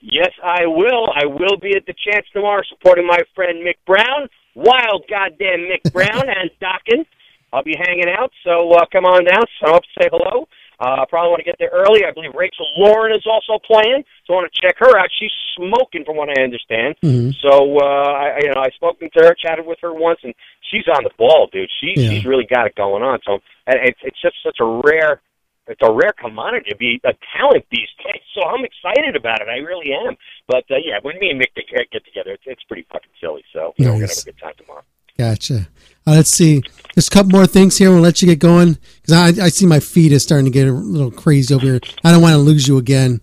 [0.00, 1.08] Yes, I will.
[1.14, 5.92] I will be at the Chance tomorrow supporting my friend Mick Brown, wild goddamn Mick
[5.92, 7.04] Brown, and Dokken.
[7.52, 10.48] I'll be hanging out, so uh, come on down, sign up, say hello.
[10.82, 12.02] Uh, probably want to get there early.
[12.04, 15.06] I believe Rachel Lauren is also playing, so I want to check her out.
[15.14, 16.96] She's smoking, from what I understand.
[17.02, 17.30] Mhm.
[17.40, 20.34] So uh, I, you know, I spoken to her, chatted with her once, and
[20.70, 21.70] she's on the ball, dude.
[21.80, 22.10] She Yeah.
[22.10, 23.20] she's really got it going on.
[23.24, 23.38] So
[23.68, 25.22] and it's it's just such a rare.
[25.68, 29.48] It's a rare commodity to be a talent these days, so I'm excited about it.
[29.48, 30.16] I really am.
[30.48, 33.44] But uh, yeah, when me and Mick get get together, it's, it's pretty fucking silly.
[33.52, 34.82] So know, we're gonna have a good time tomorrow.
[35.22, 35.68] Gotcha.
[36.06, 36.62] Uh, let's see.
[36.94, 37.90] Just a couple more things here.
[37.90, 40.66] We'll let you get going because I, I see my feed is starting to get
[40.66, 41.80] a little crazy over here.
[42.04, 43.20] I don't want to lose you again.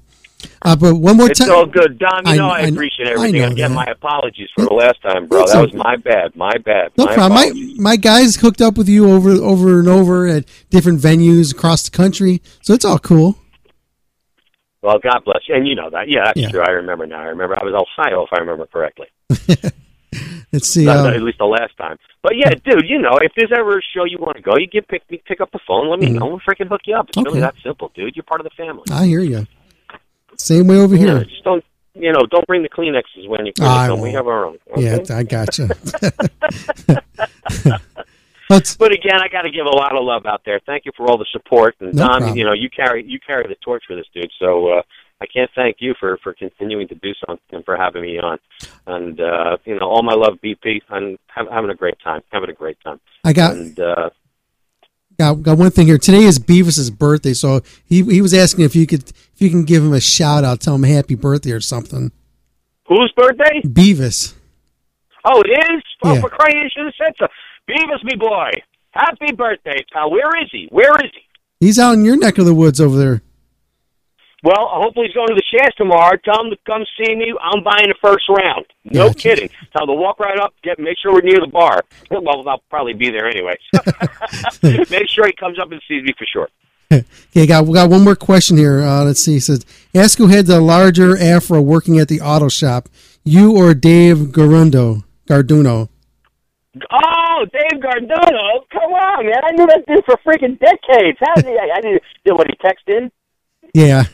[0.61, 1.31] Uh, but one more time.
[1.31, 2.21] It's all good, Dom.
[2.25, 3.41] You I- know I, I- appreciate I everything.
[3.41, 3.75] know Again, that.
[3.75, 5.45] my apologies for the last time, bro.
[5.45, 5.77] That was okay.
[5.77, 6.33] my bad.
[6.37, 6.91] My bad.
[6.97, 7.41] No my problem.
[7.41, 11.83] My my guys hooked up with you over over and over at different venues across
[11.83, 13.37] the country, so it's all cool.
[14.81, 15.55] Well, God bless you.
[15.55, 16.07] And you know that.
[16.07, 16.49] Yeah, that's Yeah.
[16.49, 16.61] true.
[16.61, 17.19] I remember now.
[17.19, 19.07] I remember I was Ohio, if I remember correctly.
[20.53, 20.85] Let's see.
[20.85, 21.97] Not- uh, at least the last time.
[22.23, 24.67] But yeah, dude, you know, if there's ever a show you want to go, you
[24.67, 25.89] get pick me, pick up the phone.
[25.89, 26.19] Let me Mhm.
[26.19, 26.25] know.
[26.27, 27.09] We'll freaking hook you up.
[27.09, 27.25] It's Okay.
[27.29, 28.15] really that simple, dude.
[28.15, 28.83] You're part of the family.
[28.91, 29.45] I hear you.
[30.37, 31.23] Same way over Yeah, here.
[31.25, 31.63] just don't,
[31.95, 33.99] you know, don't bring the Kleenexes when you come.
[33.99, 34.57] We have our own.
[34.71, 34.83] okay?
[34.83, 35.69] Yeah, I gotcha.
[38.49, 40.59] But again, I got to give a lot of love out there.
[40.65, 42.37] Thank you for all the support, and No Don, problem.
[42.37, 44.31] you know, you carry you carry the torch for this dude.
[44.39, 44.81] So uh,
[45.21, 48.37] I can't thank you for for continuing to do something and for having me on.
[48.87, 50.81] And uh, you know, all my love, BP.
[50.89, 52.21] I'm have, having a great time.
[52.31, 52.99] Having a great time.
[53.23, 54.09] I got And uh,
[55.17, 55.97] got got one thing here.
[55.97, 59.65] Today is Beavis's birthday, so he he was asking if you could if you can
[59.65, 62.11] give him a shout out, tell him happy birthday or something.
[62.87, 63.61] whose birthday?
[63.65, 64.33] Beavis.
[65.25, 65.83] Oh, it is.
[66.03, 66.21] Oh, Yeah.
[66.21, 67.27] for crying, you should have said so.
[67.69, 68.51] Beavis, me boy.
[68.91, 70.09] Happy birthday, pal.
[70.09, 70.67] Where is he?
[70.71, 71.65] Where is he?
[71.65, 73.21] He's out in your neck of the woods over there.
[74.43, 76.17] Well, hopefully he's going to the Shasta tomorrow.
[76.23, 77.33] Tell him to come see me.
[77.41, 78.65] I'm buying the first round.
[78.85, 79.19] No Gotcha.
[79.19, 79.49] kidding.
[79.73, 80.53] Tell him to walk right up.
[80.63, 81.83] Get make sure we're near the bar.
[82.11, 83.57] Well, I'll probably be there anyway.
[84.89, 86.49] make sure he comes up and sees me for sure.
[86.91, 88.81] Okay, got we got one more question here.
[88.81, 89.35] Uh, let's see.
[89.37, 89.63] It says,
[89.93, 92.89] ask who had the larger afro working at the auto shop,
[93.23, 95.89] you or Dave Garundo Garduno.
[96.91, 98.61] Oh, Dave Garduno!
[98.71, 99.39] Come on, man!
[99.43, 101.17] I knew that dude for freaking decades.
[101.19, 101.51] How did he?
[101.51, 102.01] I, I did.
[102.25, 103.11] Did what he text in?
[103.73, 104.05] Yeah,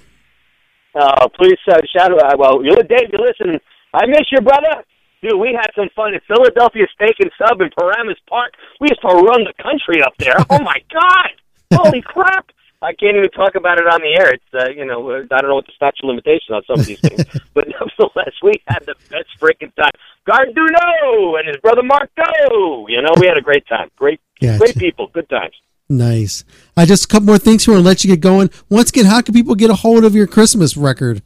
[0.95, 2.34] Uh, please uh, shout out.
[2.34, 3.09] Uh, well, you're Dave.
[3.11, 3.59] You listen.
[3.93, 4.84] I miss you, brother.
[5.22, 8.53] Dude, we had some fun at Philadelphia Steak and Sub in Paramus Park.
[8.80, 10.35] We used to run the country up there.
[10.49, 11.31] Oh my God!
[11.73, 12.49] Holy crap!
[12.81, 14.34] I can't even talk about it on the air.
[14.34, 16.85] It's uh, you know I don't know what the statute of limitation on some of
[16.85, 17.23] these things,
[17.53, 19.91] but nevertheless, we had the best freaking time.
[20.27, 22.88] Garduno and his brother Marco.
[22.88, 23.89] You know, we had a great time.
[23.95, 24.59] Great, Gotcha.
[24.59, 25.07] great people.
[25.13, 25.55] Good times.
[25.89, 26.43] Nice.
[26.75, 28.49] I just a couple more things here and let you get going.
[28.69, 31.21] Once again, how can people get a hold of your Christmas record?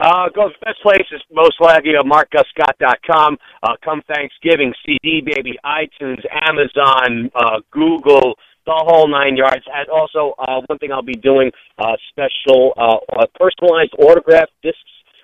[0.00, 3.36] Uh, go the best place is most likely uh, markguscott.com.
[3.62, 8.34] Uh, come Thanksgiving, CD baby, iTunes, Amazon, uh, Google,
[8.64, 9.64] the whole nine yards.
[9.72, 14.78] And also, uh, one thing I'll be doing uh, special uh, uh, personalized autograph discs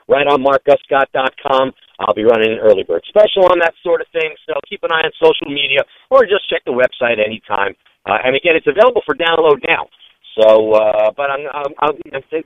[0.08, 1.72] right on markguscott.com.
[2.00, 4.34] I'll be running an early bird special on that sort of thing.
[4.44, 7.74] So keep an eye on social media or just check the website anytime.
[8.04, 9.88] Uh, and again, it's available for download now.
[10.36, 11.94] So, uh, but I'm, I'm, I'm,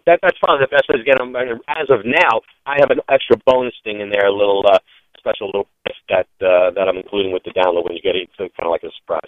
[0.06, 1.34] that that's probably the best way to get them.
[1.66, 4.78] As of now, I have an extra bonus thing in there, a little uh,
[5.18, 8.30] special little gift that uh, that I'm including with the download when you get it.
[8.38, 9.26] So kind of like a surprise.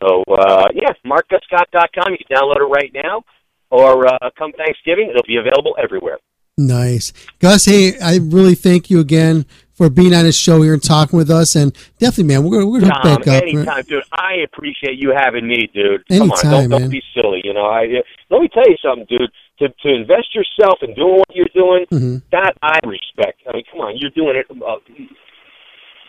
[0.00, 2.16] So, uh, yeah, markguscott.com.
[2.16, 3.22] You can download it right now,
[3.70, 6.18] or uh, come Thanksgiving, it'll be available everywhere.
[6.58, 7.64] Nice, Gus.
[7.66, 11.30] Hey, I really thank you again for being on this show here and talking with
[11.30, 11.54] us.
[11.54, 13.42] And definitely, man, we're we're gonna hook back up.
[13.44, 14.02] anytime, dude.
[14.10, 16.02] I appreciate you having me, dude.
[16.08, 16.80] Come on, Anytime, don't, man.
[16.82, 17.42] don't be silly.
[17.44, 17.86] You know, I
[18.30, 19.30] let me tell you something, dude.
[19.60, 22.22] To to invest yourself in doing what you're doing, Mhm.
[22.32, 23.38] that I respect.
[23.48, 24.46] I mean, come on, you're doing it.
[24.50, 24.76] Uh,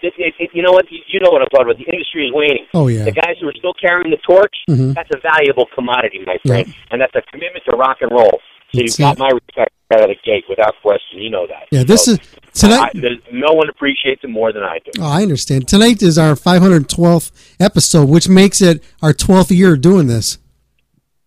[0.02, 0.86] it, it, it you know what?
[0.90, 1.78] You, know what I'm talking about.
[1.78, 2.66] The industry is waning.
[2.74, 3.04] Oh, yeah.
[3.04, 4.96] The guys who are still carrying the torch, Mhm.
[4.96, 8.40] that's a valuable commodity, my friend, and that's a commitment to rock and roll.
[8.74, 11.20] So That's you've got my respect out of the gate, without question.
[11.20, 11.68] You know that.
[11.72, 12.20] Yeah, this So, is
[12.54, 12.91] tonight.
[12.96, 14.91] I, no one appreciates it more than I do.
[15.02, 15.68] Oh, I understand.
[15.68, 20.38] Tonight is our 512th episode, which makes it our 12th year doing this.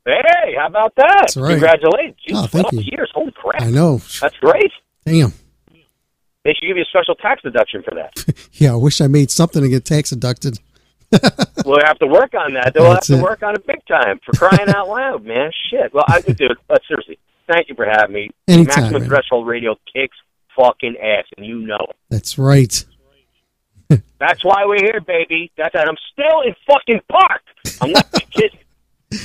[0.05, 1.17] Hey, how about that?
[1.21, 1.51] That's right.
[1.53, 2.17] Congratulations.
[2.33, 2.91] Oh, thank 12 you.
[2.93, 3.11] years.
[3.15, 3.63] Holy crap.
[3.63, 3.99] I know.
[4.21, 4.71] That's great.
[5.05, 5.33] Damn.
[6.45, 8.13] They should give you a special tax deduction for that.
[8.55, 10.59] Yeah, I wish I made something to get tax deducted.
[11.65, 12.75] we'll have to work on that.
[12.75, 13.23] They'll have to it.
[13.23, 15.51] work on it big time for crying out loud, man.
[15.71, 15.93] Shit.
[15.93, 16.59] Well, I could do it.
[16.69, 17.19] But seriously,
[17.53, 18.31] thank you for having me.
[18.49, 19.09] Anytime, Maximum man.
[19.09, 20.17] Threshold Radio kicks
[20.57, 21.97] fucking ass, and you know it.
[22.11, 22.85] That's right.
[24.19, 25.51] That's why we're here, baby.
[25.57, 27.43] That's and I'm still in fucking park.
[27.81, 28.59] I'm not kidding.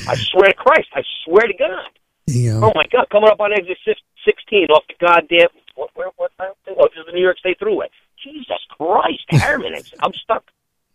[0.07, 0.89] I swear to Christ.
[0.93, 1.87] I swear to God.
[2.25, 2.59] Yeah.
[2.61, 3.77] Oh my God, coming up on exit
[4.25, 7.85] 16 off the goddamn what where what oh, this is the New York State Thruway.
[8.21, 9.97] Jesus Christ, Harriman exit.
[10.01, 10.43] I'm stuck.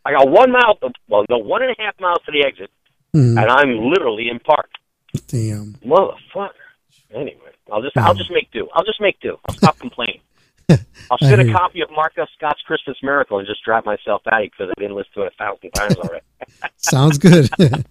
[0.04, 0.78] I got one mile,
[1.08, 2.70] well, no, one and a half miles to the exit,
[3.14, 3.40] Mhm.
[3.40, 4.68] and I'm literally in park.
[5.28, 5.74] Damn.
[5.84, 6.50] Motherfucker.
[7.14, 8.68] Anyway, I'll just I'll um, just make do.
[8.74, 9.38] I'll just make do.
[9.46, 10.20] I'll stop complaining.
[11.10, 14.42] I'll send a copy of Mark Gus Scott's Christmas Miracle and just drive myself out
[14.42, 16.24] because I didn't listen to it a thousand times already.
[16.76, 17.50] Sounds good.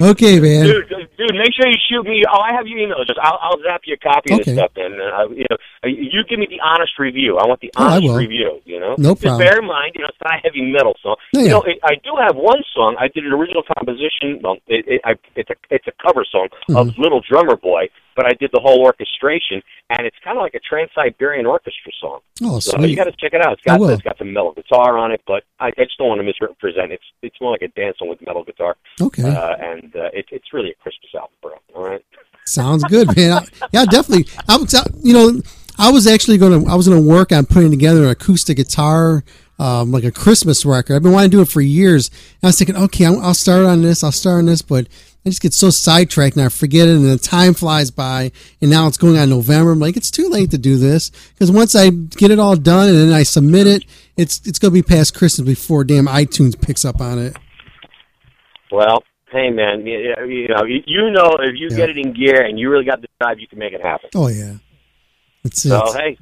[0.00, 0.64] okay, man.
[0.66, 2.22] Dude, dude, make sure you shoot me.
[2.30, 3.18] Oh, I have your email address.
[3.22, 4.52] I'll, I'll zap you a copy of Okay.
[4.52, 4.72] this stuff.
[4.76, 7.38] And uh, you know, uh, you give me the honest review.
[7.38, 8.16] I want the Oh, honest will.
[8.16, 8.60] review.
[8.64, 9.38] You know, No Just problem.
[9.46, 11.16] bear in mind, you know, it's not a heavy metal song.
[11.32, 12.96] Yeah, You know, it, I do have one song.
[12.98, 14.40] I did an original composition.
[14.42, 17.02] Well, it, it, I, it's a it's a cover song of Mm-hmm.
[17.02, 17.88] Little Drummer Boy,
[18.20, 21.90] but I did the whole orchestration, and it's kind of like a Trans Siberian Orchestra
[22.00, 22.20] song.
[22.42, 22.90] Oh, So sweet.
[22.90, 23.54] you got to check it out.
[23.54, 26.18] It's got it's got some metal guitar on it, but I, I just don't want
[26.20, 26.92] to misrepresent.
[26.92, 28.76] It's it's more like a dance with metal guitar.
[29.00, 29.22] Okay.
[29.22, 31.52] Uh, and uh, it, it's really a Christmas album, bro.
[31.74, 32.04] All right.
[32.44, 33.32] Sounds good, man.
[33.32, 34.26] I, yeah, definitely.
[34.48, 35.40] I was, I- you know,
[35.78, 38.56] I was actually going to, I was going to work on putting together an acoustic
[38.58, 39.24] guitar,
[39.58, 40.96] um, like a Christmas record.
[40.96, 42.08] I've been wanting to do it for years.
[42.08, 44.88] And I was thinking, okay, I'll, I'll start on this, I'll start on this, but
[45.24, 48.32] I just get so sidetracked and I forget it, and the time flies by,
[48.62, 49.72] and now it's going on November.
[49.72, 52.88] I'm like, it's too late to do this because once I get it all done
[52.88, 53.84] and then I submit it,
[54.16, 57.36] it's it's going to be past Christmas before damn iTunes picks up on it.
[58.72, 60.14] Well, hey man, you,
[60.48, 61.76] know you, know if you Yeah.
[61.76, 64.10] get it in gear and you really got the drive, you can make it happen.
[64.14, 64.54] Oh yeah,
[65.44, 65.68] that's it.
[65.68, 66.16] So hey,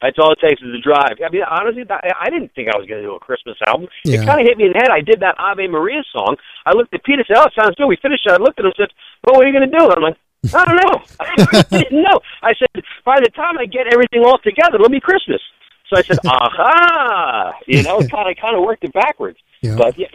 [0.00, 1.18] that's all it takes is a drive.
[1.18, 3.88] I mean, honestly, I didn't think I was going to do a Christmas album.
[4.04, 4.22] Yeah.
[4.22, 4.90] It kind of hit me in the head.
[4.94, 6.36] I did that Ave Maria song.
[6.66, 8.32] I looked at Peter, said, "Oh, it sounds good." We finished it.
[8.32, 8.92] I looked at him, and said,
[9.26, 10.18] "Well, what are you going to do?" I'm like,
[10.54, 10.96] "I don't know.
[11.18, 12.70] I didn't know." I said,
[13.04, 15.42] "By the time I get everything all together, it'll be Christmas."
[15.90, 19.38] So I said, "Aha!" You know, kind of kind of worked it backwards.
[19.62, 19.74] Yeah.
[19.74, 20.08] But yeah.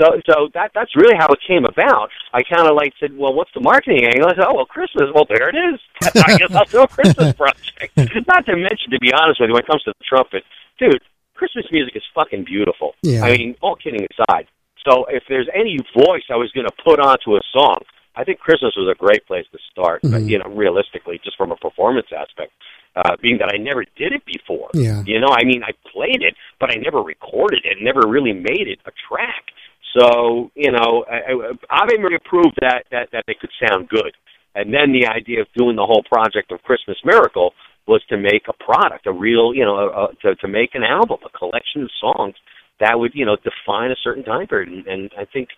[0.00, 2.08] So, so that that's really how it came about.
[2.32, 5.12] I kind of like said, "Well, what's the marketing angle?" I said, "Oh, well, Christmas.
[5.14, 5.78] Well, there it is.
[6.24, 7.92] I guess I'll do a Christmas project."
[8.26, 10.44] Not to mention, to be honest with you, when it comes to the trumpet,
[10.78, 11.02] dude,
[11.34, 12.94] Christmas music is fucking beautiful.
[13.02, 13.24] Yeah.
[13.24, 14.46] I mean, all kidding aside.
[14.88, 17.84] So, if there's any voice I was going to put onto a song,
[18.16, 20.00] I think Christmas was a great place to start.
[20.02, 20.28] Mhm.
[20.28, 22.52] You know, realistically, just from a performance aspect,
[22.96, 24.70] uh, being that I never did it before.
[24.74, 25.02] Yeah.
[25.04, 28.66] You know, I mean, I played it, but I never recorded it, never really made
[28.66, 29.52] it a track.
[29.98, 31.04] So, you know,
[31.70, 34.12] Ave Maria proved that, that, that they could sound good.
[34.54, 37.52] And then the idea of doing the whole project of Christmas Miracle
[37.86, 40.82] was to make a product, a real, you know, a, a, to, to make an
[40.84, 42.34] album, a collection of songs
[42.78, 44.68] that would, you know, define a certain time period.
[44.68, 45.48] And, and I think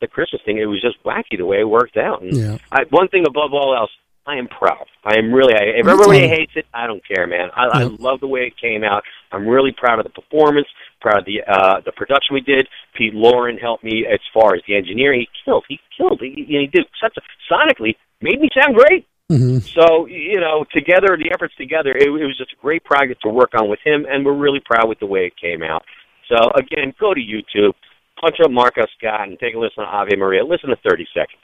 [0.00, 2.22] the Christmas thing, it was just wacky the way it worked out.
[2.22, 2.58] And Yeah.
[2.70, 3.90] I, one thing above all else,
[4.26, 4.86] I am proud.
[5.04, 5.54] I am really.
[5.54, 7.48] I, if everybody hates it, I don't care, man.
[7.56, 9.02] I, I love the way it came out.
[9.32, 10.66] I'm really proud of the performance.
[11.00, 12.68] Proud of the uh, the production we did.
[12.96, 15.20] Pete Lauren helped me as far as the engineering.
[15.20, 15.64] He killed.
[15.68, 16.20] He killed.
[16.20, 17.22] He, he did such a
[17.52, 19.06] sonically made me sound great.
[19.28, 23.22] hmm So you know, together the efforts together, it, it was just a great project
[23.22, 25.82] to work on with him, and we're really proud with the way it came out.
[26.28, 27.74] So again, go to YouTube,
[28.20, 30.44] punch up Mark Gus Scott, and take a listen to Ave Maria.
[30.44, 31.42] Listen to 30 seconds.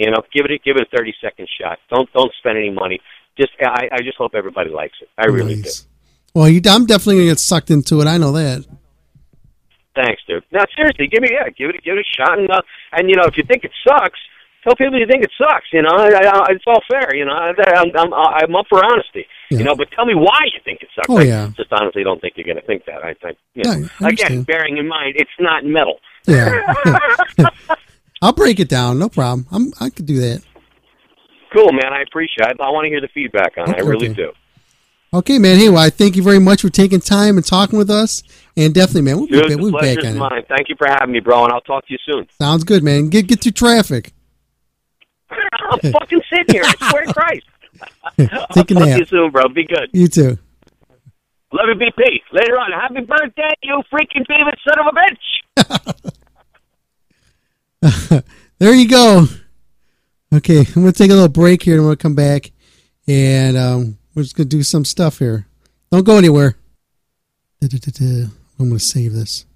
[0.00, 1.78] You know, give it a, give it a 30 second shot.
[1.90, 3.00] Don't don't spend any money.
[3.38, 5.08] Just I, I just hope everybody likes it.
[5.18, 5.86] I really Nice.
[6.34, 8.06] Well, you, I'm definitely gonna get sucked into it.
[8.06, 8.64] I know that.
[9.94, 10.44] Thanks, dude.
[10.52, 12.62] Now seriously, give me yeah, give it give it a shot, and uh,
[12.92, 14.18] and you know if you think it sucks,
[14.62, 15.66] tell people you think it sucks.
[15.72, 17.14] You know, I, I, it's all fair.
[17.14, 19.26] You know, I, I'm I'm I'm up for honesty.
[19.50, 21.08] You know, but tell me why you think it sucks.
[21.10, 21.50] Oh, I yeah.
[21.56, 23.04] just honestly don't think you're going to think that.
[23.04, 25.98] I think you know, Yeah, I again, bearing in mind it's not metal.
[26.28, 26.72] Yeah.
[28.22, 28.98] I'll break it down.
[28.98, 29.46] No problem.
[29.50, 29.72] I'm.
[29.80, 30.42] I could do that.
[31.52, 31.92] Cool, man.
[31.92, 32.60] I appreciate it.
[32.60, 33.76] I want to hear the feedback on it.
[33.76, 34.14] I really okay.
[34.14, 34.32] do.
[35.12, 35.58] Okay, man.
[35.58, 38.22] Hey, well, I thank you very much for taking time and talking with us.
[38.56, 40.18] And definitely, man, we'll be, Dude, back, we'll be back on it.
[40.18, 40.42] mine.
[40.48, 42.28] Thank you for having me, bro, and I'll talk to you soon.
[42.38, 43.08] Sounds good, man.
[43.08, 44.12] Get get through traffic.
[45.30, 46.62] I'm fucking sitting here.
[46.64, 47.46] I swear to Christ.
[48.18, 48.94] Take a I'll talk nap.
[48.94, 49.48] to you soon, bro.
[49.48, 49.88] Be good.
[49.92, 50.38] You too.
[51.52, 52.20] Love you, BP.
[52.32, 52.70] Later on.
[52.70, 56.12] Happy birthday, you freaking favorite son of a bitch.
[58.58, 59.26] there you go.
[60.34, 62.52] Okay, I'm gonna take a little break here, and we'll come back,
[63.08, 65.46] and um, we're just gonna do some stuff here.
[65.90, 66.56] Don't go anywhere.
[68.58, 69.46] I'm gonna save this.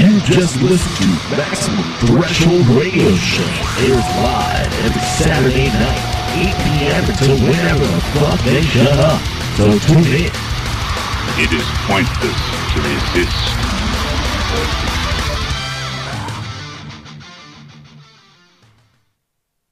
[0.00, 3.42] You just listened to Maximum Threshold Radio Show.
[3.78, 6.02] Airs live every Saturday night,
[6.34, 7.04] 8 p.m.
[7.08, 9.39] until whenever the fuck they shut up.
[9.56, 10.32] So tune in.
[11.38, 12.40] It is pointless
[12.72, 13.54] to resist.